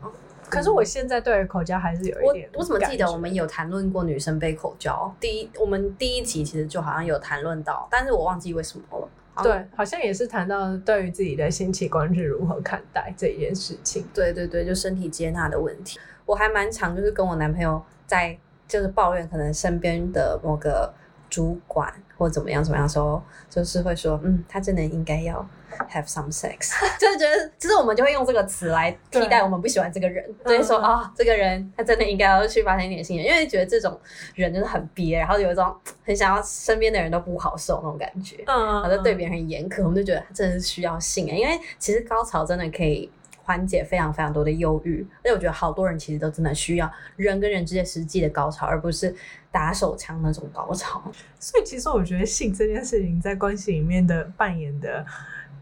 [0.49, 2.49] 可是我现在对口交还是有一点。
[2.53, 5.13] 我我怎么记得我们有谈论过女生被口交？
[5.19, 9.07] 第一，我们第一集其实就好像有谈论到，但是我忘记为什么了。
[9.41, 14.05] 对，好像也是谈到对于自己的性器官是如何看待这一件事情。
[14.13, 15.99] 对对对，就身体接纳的问题。
[16.25, 18.37] 我还蛮常就是跟我男朋友在
[18.67, 20.93] 就是抱怨，可能身边的某个
[21.33, 25.43] 主管或怎么样怎么样时候，就是会说，嗯，他真的应该要。
[25.89, 26.69] Have some sex，
[27.01, 33.99] 就是觉得，其实我们就会用这个词来替代我们不喜欢这个人，所以说啊、哦，这个人他真的应该要去发生一点性，因为觉得这种
[34.35, 35.75] 人就是很憋，然后有一种
[36.05, 43.09] 很想要身边的人都不好受那种感觉，嗯，然后就对别人很严苛，我们就觉得他真的是需要性，因为其实高潮真的可以
[43.41, 49.13] 缓解非常非常多的忧郁，而且我觉得好多人其实都真的需要人跟人之间实际的高潮，而不是
[49.53, 51.01] 打手枪那种高潮。
[51.39, 55.05] 所以其实我觉得性这件事情在关系里面的扮演的。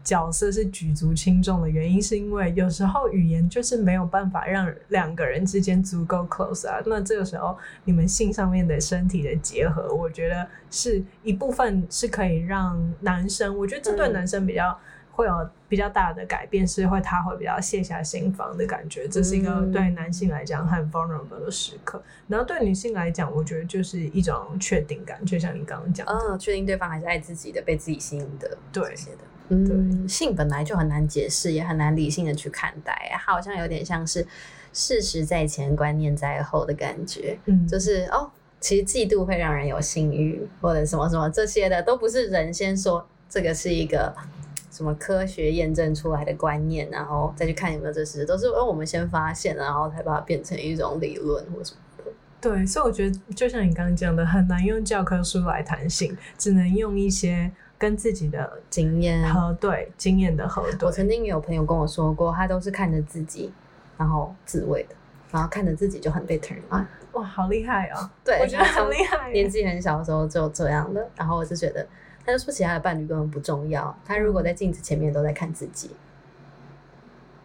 [0.04, 6.82] 角色是举足轻重的原因，是因为有时候语言就是没有办法让两个人之间足够 close 啊。
[6.84, 14.76] 那这个时候，你们性上面的身体的结合，我觉得是一部分是可以让男生，我觉得这对男生比较
[15.12, 19.06] 会有比较大的改变，是会他会比较卸下心防的感觉。
[19.06, 22.02] 这是一个对男性来讲很 vulnerable 的时刻。
[22.26, 28.82] 然后对女性来讲，我觉得就是一种确定感，就像你刚刚讲的，嗯，确定对方还是爱自己的，被自己吸引的，对。
[29.48, 33.10] 嗯，性本来就很难解释，也很难理性的去看待。
[33.12, 34.26] 它好像有点像是
[34.72, 37.38] 事实在前，观念在后的感觉。
[37.44, 44.14] 嗯，就是哦，其实嫉妒会让人有性欲，或者什么什么这些的，都不是人先说这个是一个
[44.72, 51.78] 什么科学验证出来的观念，然后再去看有没有这事，都是哦我们先发现，然后才把它变成一种理论或什么。
[52.40, 60.86] 对，所以我觉得就像你刚刚讲的，很难用教科书来谈性，只能用一些跟自己的经验核对经验的核对。
[60.86, 63.52] 我曾经有朋友跟我说过，他都是看着自己，
[63.96, 64.94] 然后自慰的，
[65.30, 66.84] 然后看着自己就很被 turn on。
[67.12, 68.10] 哇，好厉害哦！
[68.24, 69.30] 对，我觉得很厉害。
[69.30, 71.86] 年纪很小的时候就这样的，然后我就觉得，
[72.24, 75.90] 他就说其他的伴侣根本不重要，他如果在镜子前面都在看自己。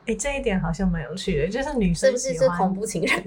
[0.01, 3.11] 哎、欸，这一点好像蛮有趣的，就是女生是不是是恐怖情人？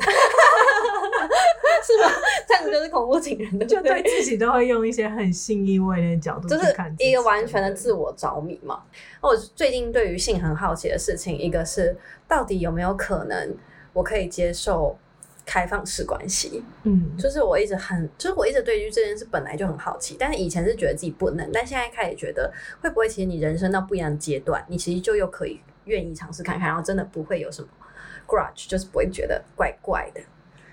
[1.82, 2.12] 是吧？
[2.46, 8.82] 这样子就是恐怖情人的，就对自己都会用一些很性意味的角度去看，就是一个完全的自我着迷嘛。
[9.20, 11.96] 我最近对于性很好奇的事情，一个是
[12.28, 13.54] 到底有没有可能
[13.92, 14.96] 我可以接受
[15.44, 16.62] 开放式关系？
[16.84, 27.68] 嗯，就是我一直很，就是我一直对于这件事本来就很好奇，但是以前是觉得自己不能，但现在开始觉得会不会其实你人生到不一样的阶段，你其实就又可以愿意尝试看看，然后真的不会有什么
[28.26, 30.20] grudge，就是不会觉得怪怪的。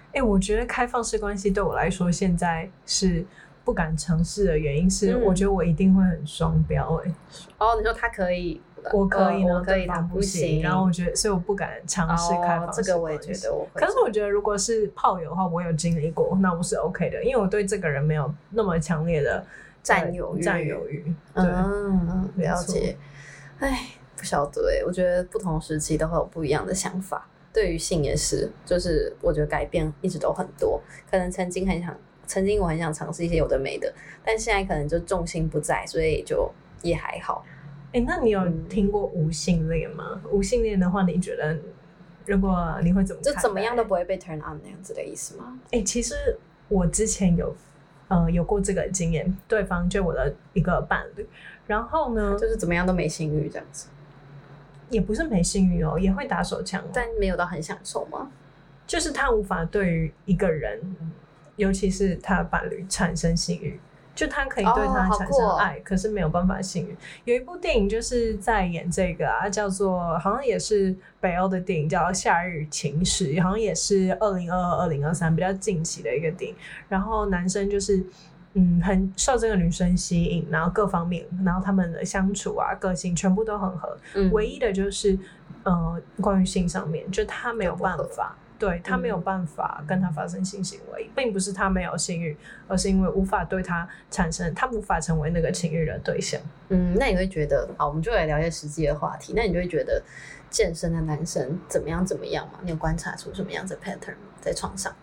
[0.09, 3.25] 哎、欸，我觉得开放式关系对我来说现在是
[3.63, 7.01] 不敢尝试的原因是，我觉得我一定会很双标。
[7.05, 7.13] 哎，
[7.57, 8.61] 哦，你说他可以，
[8.93, 10.61] 我可以，我可以，他不行。
[10.61, 13.81] 然后我觉得，所以我不敢尝试开放这个我也觉得我会。
[13.81, 19.43] 可是我觉得，如果是炮友的话，我有经历过，那我是 OK 的，因为我对这个人没有那么强烈的
[19.81, 20.41] 占有欲。
[20.41, 22.97] 占有欲，对，嗯，了解。
[23.59, 27.27] 哎，不晓得哎，我觉得不同时期都会有不一样的想法。
[27.53, 30.79] 对于性也是，就是我觉得改变一直都很多。
[31.09, 33.91] 可能曾经很想，曾经我很想尝试一些有的没的，
[34.23, 36.51] 但现在可能就重心不在，所以就
[36.83, 37.43] 也还好。
[37.97, 40.21] 哎，那你有听过无性恋吗？
[40.23, 41.57] 嗯、无性恋的话，你觉得
[42.27, 43.21] 如果你会怎么？
[43.23, 45.59] 就怎么样都不会被 turn on 那样子的意思吗？
[45.71, 46.13] 哎，其实
[46.67, 47.55] 我之前有，
[48.07, 51.27] 呃，有过这个经验，对方就我的一个伴侣，
[51.65, 53.87] 然后呢，就是怎么样都没性欲这样子。
[54.91, 58.29] 也不是没性欲哦，也会打手枪，但没有到很享受吗？
[58.85, 60.79] 就是他无法对于一个人，
[61.55, 63.79] 尤其是他的伴侣产生性欲，
[64.17, 66.97] 就他可以对他产生爱，哦哦、可是没有办法性欲。
[67.23, 76.57] 有一部电影就是在演这个啊，叫做好像也是北欧的电影，叫《夏日情史》，好像也是二零二二、二零二三比较近期的一个电影。
[76.89, 78.03] 然后男生就是。
[78.59, 83.95] 嗯，很受这个女生吸引，然后各方面，然后他们的相处啊，个性全部都很合。
[84.15, 85.15] 嗯，唯一的就是，
[85.61, 92.35] 呃，关于性上面，就他没有办法，对他没有办法跟他发生性行为，嗯，并不是他没有性欲，
[92.67, 96.39] 而是因为无法对他产生，他无法成为那个情欲的对象。
[96.69, 99.33] 嗯，那你会觉得，好，我们就来聊一些实际的话题。
[99.35, 100.01] 那你就会觉得，
[100.49, 102.59] 健身的男生怎么样怎么样嘛？
[102.63, 104.33] 你有观察出什么样子 pattern 吗？
[104.41, 104.93] 在床上？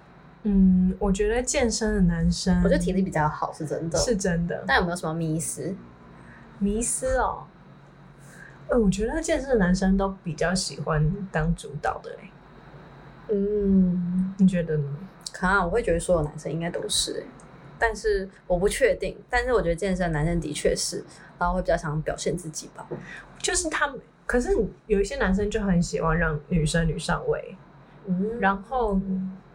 [0.43, 4.63] 嗯，我觉得健身的男生，我觉得体力比较好，是真的，是真的。
[4.67, 5.75] 但有没有什么迷思？
[6.59, 7.47] 迷思哦，
[8.69, 12.31] 呃，我觉得健身的男生都比较喜欢当主导的嘞。
[13.29, 14.85] 嗯，你觉得呢？
[15.33, 17.27] 可能我会觉得所有男生应该都是哎，
[17.79, 19.17] 但是我不确定。
[19.29, 21.05] 但是我觉得健身的男生的确是，
[21.39, 22.87] 然后会比较想表现自己吧。
[23.39, 24.51] 就是他们，可是
[24.87, 27.57] 有一些男生就很喜欢让女生女上位，
[28.07, 29.01] 嗯，然后。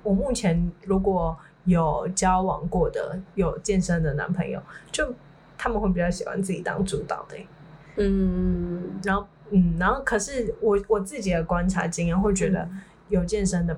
[0.01, 4.59] 我目前如果有交往过的有健身的男朋友，
[4.93, 5.13] 就
[5.57, 7.35] 他们会比较喜欢自己当主导的，
[7.97, 12.67] 嗯，然后嗯，然后可是我我自己的观察经验会觉得
[13.09, 13.77] 有健身的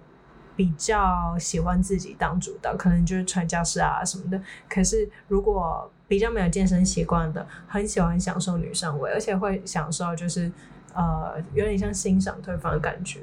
[0.56, 4.40] 比较喜欢自己当主导，可能就是传教士啊什么的。
[4.70, 10.52] 可是如果比较没有健身习惯的，很喜欢享受女上位，而且会享受就是
[10.94, 13.20] 呃有点像欣赏对方的感觉。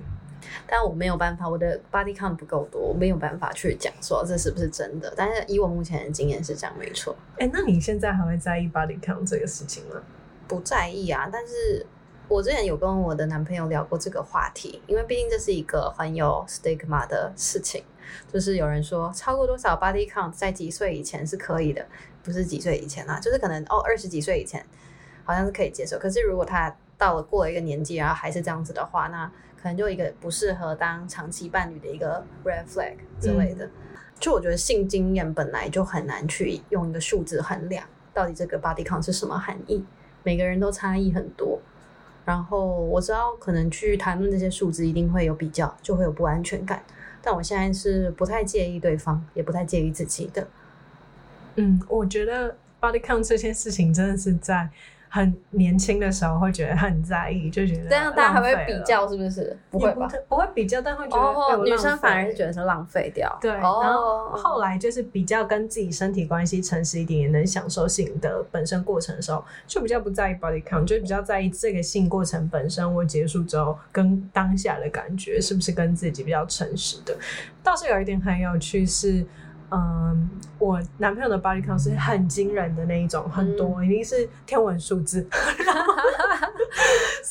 [0.67, 5.13] 但我没有办法，我的 body count 不够多，我没有办法去讲说这是不是真的。
[5.17, 7.15] 但是以我目前的经验是这样，没错。
[7.33, 10.01] 哎、欸，那你现在还会在意 body count 这个事情吗？
[10.47, 11.85] 不在意啊，但是
[12.29, 17.83] 我之前有跟我的男朋友聊过这个话题，因为毕竟这是一个很有 stigma 的事情，
[18.31, 21.87] 就是有人说超过多少 body count 在几岁以前是可以的，
[22.23, 24.63] 不是几岁以前啊，就是可能哦二十几岁以前
[25.25, 29.27] 好像是可以接受，可是如果他到了过了一个年纪，然后还是这样子的话，那
[29.61, 33.65] 可能就一个不适合当长期伴侣的一个 red flag 之类的。
[33.65, 33.71] 嗯、
[34.21, 39.83] 就我觉得性经验本来就很难去用一个数字衡量，到底这个 body count 是什么含义，
[40.23, 41.59] 每个人都差异很多。
[42.29, 46.83] 然后我知道可能去谈论这些数字一定会有比较，就会有不安全感。
[47.23, 50.47] 但我现在是不太介意对方，也不太介意自己的。
[51.55, 54.69] 嗯，我觉得 body count 这件事情真的是在
[55.09, 59.57] 很年轻的时候会觉得很在意，就觉得这样大家还会比较是不是？
[59.71, 60.09] 不会吧？
[60.29, 63.37] 不会比较，但会觉得哦，女生反而是觉得是浪费掉。
[63.41, 77.17] 对，然后后来就是比较跟自己身体关系诚实一点，也能享受性的本身过程的时候，就比较不在意 body count，就比较在意这个性过程本身我结束之后跟当下的感觉是不是跟自己比较诚实的。
[77.63, 79.25] 倒是有一点很有趣是。
[79.71, 85.27] 嗯，我男朋友的 body count 是很惊人的那一种，很多，嗯、一定是天文数字。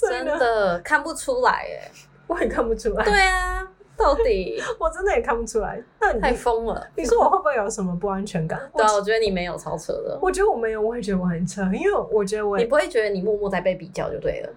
[0.10, 1.92] 真的看不出来耶，
[2.28, 3.04] 我也看不出来。
[3.04, 3.68] 对啊，
[3.98, 5.82] 到底 我真的也看不出来。
[6.00, 6.88] 那你太疯了！
[6.96, 8.60] 你说我会不会有什么不安全感？
[8.76, 10.18] 对啊，我觉得你没有超扯的。
[10.22, 14.50] 我觉得我没有，我会觉得我很扯，因为我觉得我你不会觉得你默默在被比较就对了。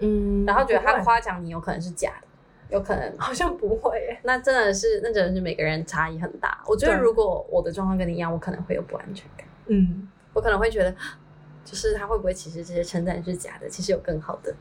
[0.00, 2.23] 嗯，然后觉得他夸奖你有可能是假的。
[2.70, 6.62] 有可能好像不会耶，那真的是，那真的是每个人差异很大。
[6.66, 9.46] 我觉得如果我的状况跟你一样，我可能会有不安全感。
[9.66, 10.94] 嗯，我可能会觉得，
[11.64, 13.68] 就是他会不会其实这些称赞是假的？
[13.68, 14.54] 其实有更好的。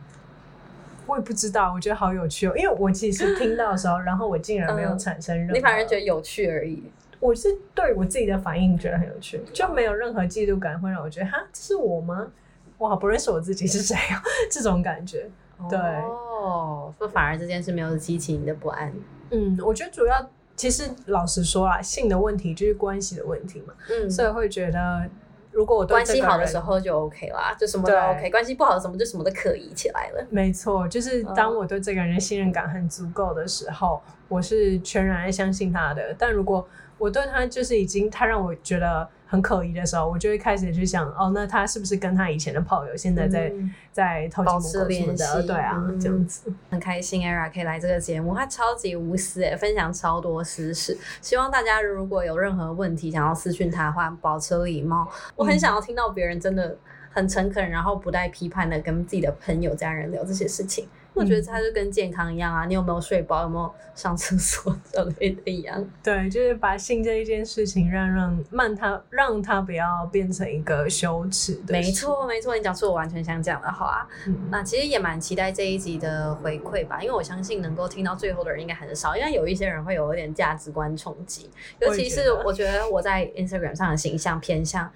[1.06, 6.84] 我也不知道，我觉得好有趣哦，因为我其实听到的时候，然后我竟然没有产生任何、嗯，你反而觉得有趣而已。
[7.20, 12.32] 我是对我自己的反应觉得很有趣，就没有任何嫉妒感，会让我觉得哈，这是我吗？
[12.78, 14.22] 我好不认识我自己是谁啊？
[14.52, 15.30] 这种感觉。
[15.70, 18.94] 对哦，说反而这件事没有激起你的不安。
[19.32, 23.74] 嗯，我觉得主要其实老实说啊，性的问题就是关系的问题嘛。
[23.90, 25.10] 嗯，所以会觉得
[25.52, 30.26] 如果我关系好的时候就 OK 啦，就什么都 OK；关系不好的时候就什么都可以起来了。
[30.30, 36.16] 没错，就是当我对这个人信任感很足够的时候，我是全然相信他的。
[36.18, 39.08] 但如果我对他就是已经他让我觉得。
[39.34, 45.48] 很可疑的时候，我就会开始去想，哦，那他是不是跟他以前的炮友现在在、嗯、在偷保持联系？
[45.48, 50.96] 对啊，嗯、这样子很开心，Era 可以来这个节目，他超级无私诶，分享超多私事。
[51.20, 55.10] 希望大家如果有任何问题想要私讯他的话，保持礼貌。
[55.36, 56.78] 我很想要听到别人真的
[57.10, 60.88] 很诚恳，然后不带批判的跟自己的朋友、家人聊这些事情。
[61.14, 65.86] 我觉得它就跟健康一样啊，你有没有睡饱，有没有上厕所之类的一样。
[66.04, 71.62] 对，就是把性这一件事情让让慢它，让它不要变成一个羞耻。
[71.68, 74.08] 没错，没错，你讲出我完全想讲的话
[74.50, 81.50] 那其实也蛮期待这一集的回馈吧，因为我相信能够听到最后的人应该很少，因为有一些人会有一点价值观冲击，
[81.80, 84.92] 尤其是我觉得我在 Instagram 上的形象偏向。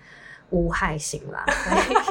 [0.51, 1.45] 无害型啦，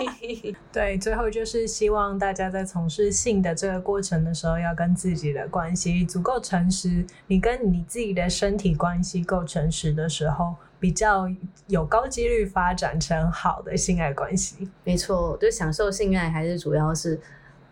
[0.70, 7.02] 对，最后就是希望大家在从事性的这个过程的时候，要跟自己的关系足够诚实。
[7.28, 11.26] 你跟你自己的身体关系够诚实的时候，比较
[11.68, 14.68] 有高几率发展成好的性爱关系。
[14.84, 17.18] 没错，就享受性爱还是主要是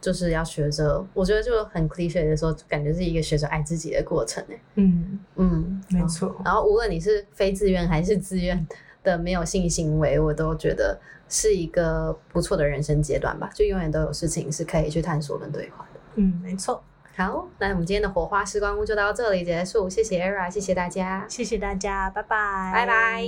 [0.01, 4.43] 就是要学着，我觉得就很 cliche 的时候，感觉是一个学着爱自己的过程。
[4.77, 6.35] 嗯嗯，没错。
[6.43, 8.67] 然后无论你是非自愿还是自愿。
[9.05, 10.99] 的没有性行为，我都觉得
[11.29, 13.49] 是一个不错的人生阶段吧。
[13.55, 16.01] 就永远都有事情是可以去探索跟对话的。
[16.17, 16.83] 嗯，没错。
[17.17, 19.89] 好，那我们今天的火花时光屋就到这里结束。
[19.89, 23.25] 谢谢 Era，谢谢大家，谢谢大家，拜拜，拜拜。